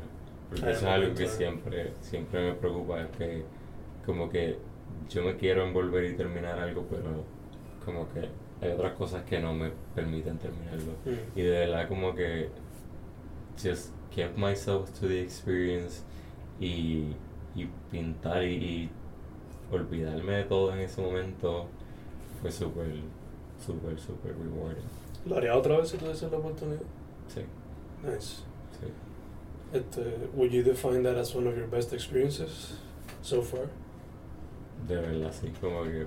[0.49, 3.45] Porque eso es algo que siempre, siempre me preocupa, es que
[4.05, 4.57] como que
[5.09, 7.25] yo me quiero envolver y terminar algo, pero
[7.85, 8.29] como que
[8.61, 10.93] hay otras cosas que no me permiten terminarlo.
[11.05, 11.39] Mm.
[11.39, 12.49] Y de verdad como que
[13.61, 16.03] just kept myself to the experience
[16.61, 17.15] y,
[17.55, 18.91] y pintar y,
[19.73, 21.67] olvidarme de todo en ese momento
[22.41, 22.89] fue súper,
[23.65, 24.83] súper, súper rewarding.
[25.27, 26.81] ¿Lo haría otra vez si tuviese la oportunidad?
[27.29, 27.43] Sí.
[28.03, 28.43] Nice.
[28.81, 28.87] Sí.
[29.73, 32.75] Este, would you define that as one of your best experiences
[33.23, 33.69] so far?
[34.89, 36.07] De verdad, sí, como que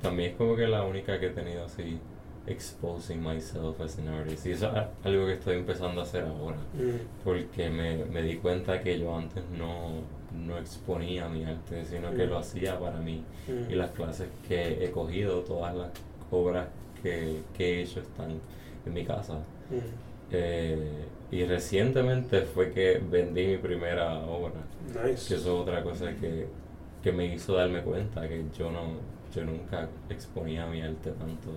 [0.00, 2.00] también es como que la única que he tenido así
[2.46, 6.56] exposing myself as an artist y eso es algo que estoy empezando a hacer ahora
[6.74, 7.22] mm.
[7.22, 10.00] porque me, me, di cuenta que yo antes no,
[10.34, 12.40] no exponía mi arte sino que lo mm.
[12.40, 13.70] hacía para mí mm.
[13.70, 15.90] y las clases que he cogido todas las
[16.30, 16.68] obras
[17.02, 18.40] que, que he hecho están
[18.86, 19.38] en mi casa
[20.30, 24.60] eh, y recientemente fue que vendí mi primera obra
[25.04, 26.46] que eso es otra cosa que,
[27.02, 31.50] que me hizo darme cuenta que yo no yo nunca exponía mi arte tanto.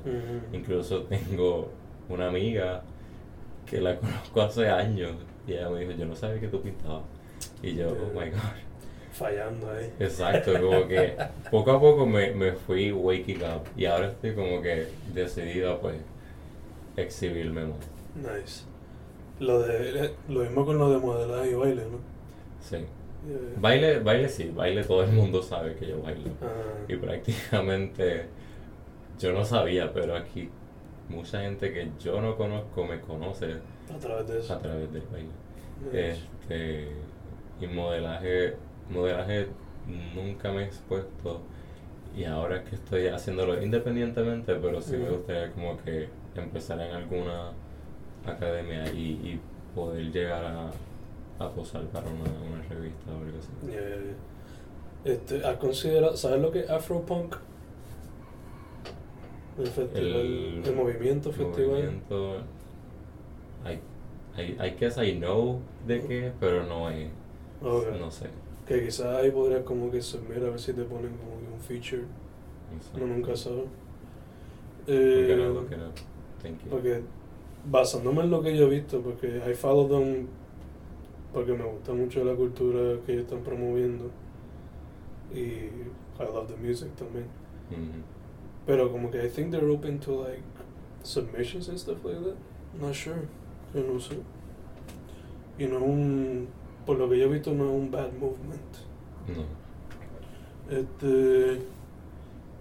[0.54, 1.70] Incluso tengo
[2.10, 2.82] una amiga
[3.66, 5.14] que la conozco hace años
[5.48, 7.04] y ella me dijo, yo no sabía que tú pintabas.
[7.62, 8.65] Y yo, oh my god.
[9.18, 9.94] Fallando ahí.
[10.00, 11.16] Exacto, como que
[11.50, 15.80] poco a poco me, me fui waking up y ahora estoy como que decidido a
[15.80, 15.96] pues
[16.98, 17.78] exhibirme más.
[18.16, 18.66] Nice.
[19.40, 22.00] Lo, de, lo mismo con lo de modelaje y baile, ¿no?
[22.60, 22.78] Sí.
[23.58, 26.32] Baile, baile sí, baile todo el mundo sabe que yo bailo.
[26.42, 26.84] Ah.
[26.88, 28.26] Y prácticamente
[29.18, 30.50] yo no sabía, pero aquí
[31.08, 33.56] mucha gente que yo no conozco me conoce
[33.94, 34.54] a través de eso.
[34.54, 35.30] A través del baile.
[35.94, 36.90] Este,
[37.62, 38.56] y modelaje,
[38.90, 39.48] modelaje
[40.16, 41.42] nunca me he expuesto
[42.16, 46.96] y ahora es que estoy haciéndolo independientemente, pero sí me gustaría como que empezar en
[46.96, 47.52] alguna
[48.26, 49.42] academia y, y
[49.76, 50.72] poder llegar a,
[51.40, 53.52] a posar para una, una revista o algo así.
[55.04, 57.36] Este, ¿Has considerado, ¿sabes lo que es Afropunk?
[59.58, 61.70] El festival, el, movimiento festival.
[61.70, 62.38] Movimiento,
[63.66, 67.10] I, I, I guess I know de qué, pero no hay,
[67.62, 68.30] no sé.
[68.68, 72.04] Que quizás ahí podrías como que mira a ver si te ponen como un feature.
[72.98, 73.66] No, nunca sabes.
[74.88, 76.70] Eh, no, no, you.
[76.70, 77.02] Porque
[77.70, 80.28] basándome en lo que yo he visto, porque I follow them
[81.36, 84.10] porque me gusta mucho la cultura que ellos están promoviendo
[85.34, 85.40] y
[86.18, 87.26] I love the music también.
[88.66, 90.42] Pero como que I think they're open to like
[91.04, 92.38] submissions and stuff like that.
[92.80, 93.28] Not sure.
[93.74, 94.16] Yo no sé.
[95.60, 96.48] Y no un,
[96.86, 98.76] por lo que yo he visto, no es un bad movement.
[99.28, 99.66] No.
[100.70, 101.62] Este,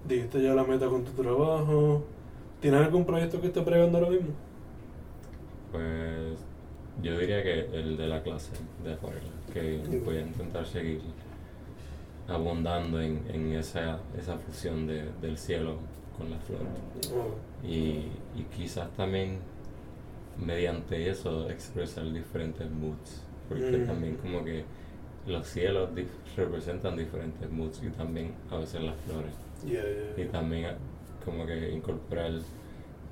[0.09, 2.05] dijiste ya la meta con tu trabajo.
[2.61, 4.29] ¿Tienes algún proyecto que estés pregando ahora mismo?
[5.73, 6.39] Pues
[7.03, 8.53] yo diría que el de la clase
[8.83, 11.01] de acuarela, que voy a intentar seguir
[12.29, 15.77] abundando en, en esa, esa fusión de, del cielo
[16.17, 16.61] con la flor.
[17.15, 19.39] Oh, Y, y quizás también
[20.39, 23.87] mediante eso expresar diferentes moods, porque Mm.
[23.87, 24.65] también como que
[25.27, 29.33] los cielos dif- representan diferentes moods y también a veces las flores.
[29.65, 30.77] yeah, yeah, Y también a-
[31.25, 32.33] como que incorporar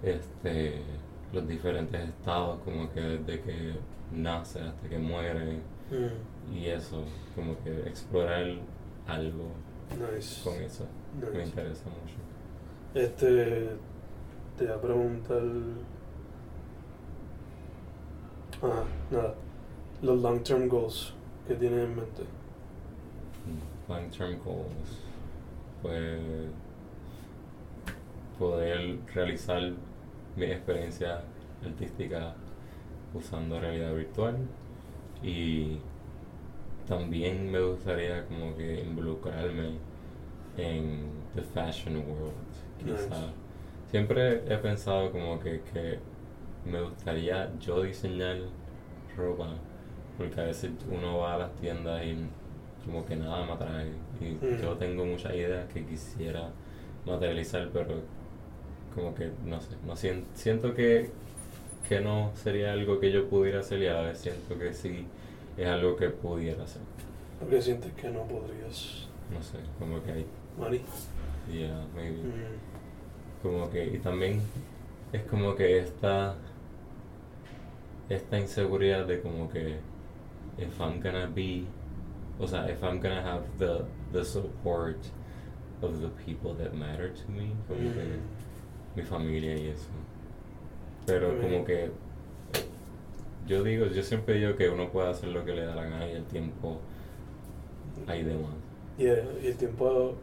[0.03, 0.81] este
[1.33, 3.73] los diferentes estados, como que desde que
[4.15, 5.61] nace hasta que muere
[5.91, 7.05] Mm, y eso,
[7.35, 8.45] como que explorar
[9.07, 9.49] algo
[10.15, 10.43] nice.
[10.45, 10.87] con eso
[11.33, 12.17] me interesa mucho.
[12.95, 13.71] Este,
[14.59, 15.41] te voy a preguntar.
[18.63, 19.35] Ah, nada.
[20.03, 21.13] Los long term goals
[21.47, 22.25] que tienes en mente.
[23.89, 24.99] Long term goals,
[25.81, 26.21] pues
[28.39, 29.73] poder realizar
[30.37, 31.23] mi experiencia
[31.65, 32.35] artística
[33.15, 34.37] usando realidad virtual
[35.23, 35.79] y
[36.89, 39.79] también me gustaría como que involucrarme
[40.57, 42.35] en the fashion world
[42.79, 43.33] quizá Nice.
[43.91, 45.99] siempre he pensado como que, que
[46.65, 48.39] me gustaría yo diseñar
[49.17, 49.55] ropa
[50.19, 52.17] porque a veces uno va a las tiendas y
[52.85, 53.89] como que nada me atrae
[54.21, 54.61] y Mm.
[54.63, 56.49] yo tengo muchas ideas que quisiera
[57.07, 58.01] materializar pero
[58.95, 61.11] como que no sé no sien- siento que
[61.89, 65.07] que no sería algo que yo pudiera hacer y a la vez siento que sí
[65.57, 66.83] es algo que pudiera hacer
[67.41, 69.09] Porque sientes que no podrías.
[69.33, 70.27] no sé como que hay
[70.59, 70.83] Mari.
[71.51, 74.41] yeah, maybe Mm, como que y también
[75.13, 76.35] es como que esta
[78.09, 79.77] esta inseguridad de como que
[80.59, 81.67] if I'm gonna be
[82.41, 84.99] o sea if I'm gonna have the the support
[85.83, 89.89] of the people that matter to me como que mm, mi familia y eso
[91.07, 91.91] pero Muy como que
[93.47, 96.09] yo digo yo siempre digo que uno puede hacer lo que le da la gana
[96.09, 96.81] y el tiempo
[98.07, 98.53] hay de más
[98.99, 100.15] yeah, y el tiempo.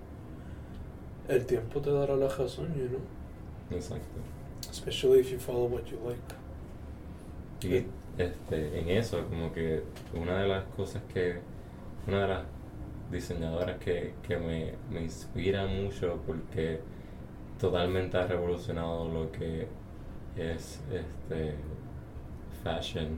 [1.27, 3.01] El tiempo te dará la razón, you know.
[3.69, 4.19] exacto
[4.71, 6.35] Especially if you follow what you like.
[7.61, 7.85] Y
[8.19, 11.39] este, en eso, como que una de las cosas que,
[12.07, 12.43] una de las
[13.11, 16.79] diseñadoras que, que me, me inspira mucho porque
[17.59, 19.67] totalmente ha revolucionado lo que
[20.37, 21.55] es este
[22.63, 23.17] fashion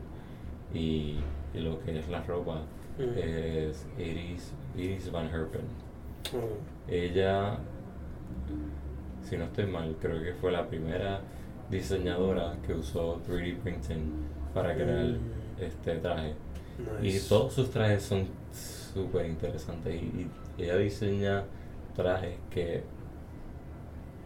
[0.74, 1.20] y,
[1.54, 2.62] y lo que es la ropa
[2.98, 3.18] Mm.
[3.18, 5.62] es Iris, Iris Van Herpen.
[6.36, 7.58] Oh, Ella,
[9.24, 11.22] si no estoy mal, creo que fue la primera
[11.70, 14.12] diseñadora que usó 3D printing
[14.54, 15.18] para crear Mm.
[15.62, 16.34] este traje.
[17.02, 17.18] nice.
[17.26, 21.44] Y todos sus trajes son súper interesantes y, y ella diseña
[21.96, 22.84] trajes que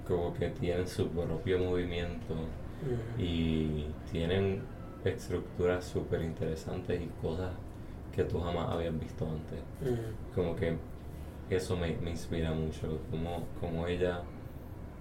[0.08, 3.20] como que tienen su propio movimiento Mm.
[3.22, 4.62] y tienen
[5.04, 7.52] estructuras súper interesantes y cosas
[8.14, 10.34] que tú jamás habías visto antes Mm.
[10.36, 10.76] como que
[11.50, 14.22] eso me, me inspira mucho, como, como ella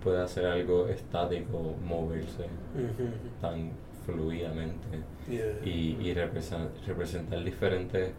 [0.03, 2.45] puede hacer algo estático, moverse
[3.41, 3.71] tan
[4.07, 4.87] fluidamente
[5.29, 5.55] Yeah.
[5.65, 8.11] y, y represen- representar diferentes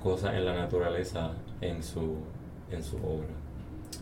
[0.00, 2.16] cosas en la naturaleza en su,
[2.70, 3.26] en su obra.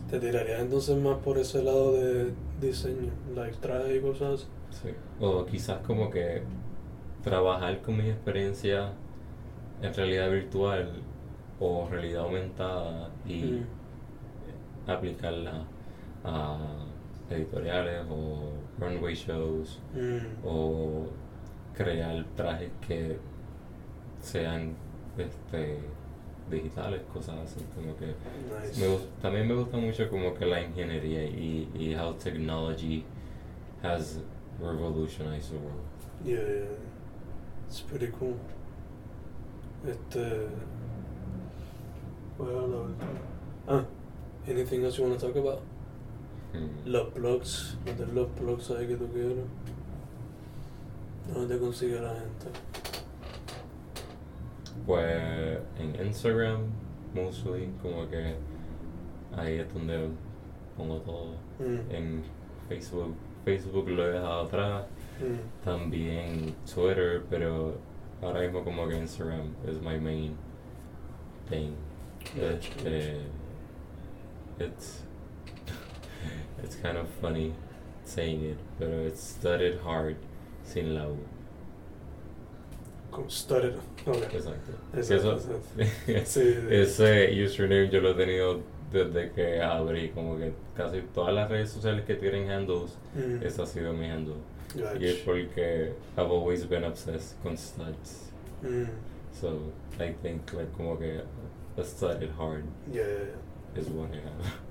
[0.09, 4.47] Te tirarías entonces más por ese lado de diseño, like traje y cosas.
[4.69, 4.89] Sí.
[5.19, 6.43] O quizás como que
[7.23, 8.91] trabajar con mi experiencia
[9.81, 10.91] en realidad virtual
[11.59, 13.65] o realidad aumentada y Mm.
[14.91, 15.63] aplicarla
[16.23, 16.57] a
[17.29, 20.45] editoriales o runway shows Mm.
[20.45, 21.07] o
[21.75, 23.17] crear trajes que
[24.21, 24.73] sean
[25.17, 25.79] este
[26.49, 28.79] digitales, cosas así como que Nice.
[28.81, 33.03] me también me gusta mucho como que la ingeniería y, y how technology
[33.83, 34.19] has
[34.59, 35.85] revolutionized the world.
[36.25, 36.77] Yeah, yeah.
[37.67, 38.35] It's pretty cool.
[39.87, 40.47] Este.
[42.37, 42.87] Well, no.
[43.67, 43.85] Ah,
[44.47, 45.61] anything else you want to talk about?
[46.53, 46.89] Mm.
[46.89, 49.45] Los blogs, de los blogs ahí que tú quieras.
[51.33, 52.47] ¿Dónde consigue la gente?
[54.85, 56.61] Pues en Instagram,
[57.13, 58.35] mostly, como que
[59.35, 60.09] ahí es donde
[60.75, 61.33] pongo todo.
[61.59, 61.91] Mm.
[61.91, 62.23] En
[62.67, 63.13] Facebook,
[63.45, 64.85] Facebook lo he dejado atrás.
[65.19, 65.63] Mm.
[65.63, 67.75] También Twitter, pero
[68.21, 70.35] ahora mismo como que Instagram is my main
[71.49, 71.73] thing.
[72.35, 73.17] Este,
[74.59, 75.03] it's
[76.63, 77.53] it's kind of funny
[78.05, 80.15] saying it, pero it's studied hard
[80.63, 81.17] sin la U.
[83.11, 83.75] Como started.
[84.07, 84.37] Okay.
[84.37, 84.73] Exacto.
[84.93, 85.61] Exacto, Eso- exacto.
[86.25, 86.67] Sí, sí.
[86.69, 88.61] ese username yo lo he tenido
[88.91, 93.43] desde que abrí, como que casi todas las redes sociales que tienen handles, Mm.
[93.43, 94.35] ese ha sido mi handle.
[94.75, 94.97] Gotcha.
[94.99, 98.31] Y es porque I've always been obsessed con studs.
[98.63, 98.87] Mm.
[99.33, 99.59] So
[99.99, 101.21] I think like como que
[101.77, 104.53] a studded hard Yeah, yeah, is what I have.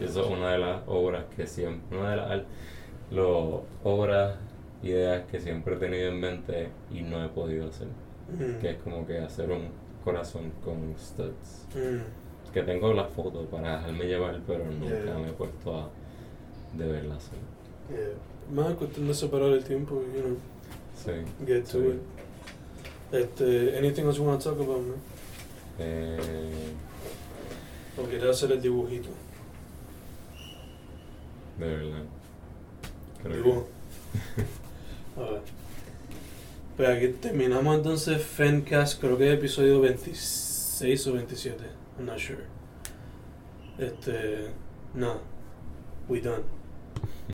[0.00, 2.42] Eso es una de las obras que siempre, una de las
[3.10, 4.36] lo- obras,
[4.82, 7.88] ideas que siempre he tenido en mente y no he podido hacer.
[8.32, 8.60] Mm.
[8.60, 9.68] Que es como que hacer un
[10.04, 11.66] corazón con studs.
[11.74, 12.52] Mm.
[12.52, 15.18] Que tengo la foto para dejarme llevar, pero nunca Yeah.
[15.18, 15.88] me he puesto a
[16.74, 17.38] de verla hacer.
[17.90, 18.54] Yeah.
[18.64, 20.36] Más cuestión de separar el tiempo, you know,
[20.96, 21.12] Sí.
[21.46, 21.86] get to Sí.
[21.88, 22.00] it.
[23.12, 24.96] Este, anything else you want to talk about, man?
[25.78, 26.18] Eh,
[27.98, 29.08] ¿O quieres hacer el dibujito?
[31.58, 32.02] De verdad.
[33.22, 33.68] Creo que- Dibujo.
[35.16, 35.40] A ver.
[36.76, 41.64] Pues aquí terminamos entonces Fencast, creo que es episodio 26 o 27.
[41.98, 42.44] I'm not sure.
[43.78, 44.48] Este.
[44.94, 45.20] Nada.
[46.08, 46.42] We done.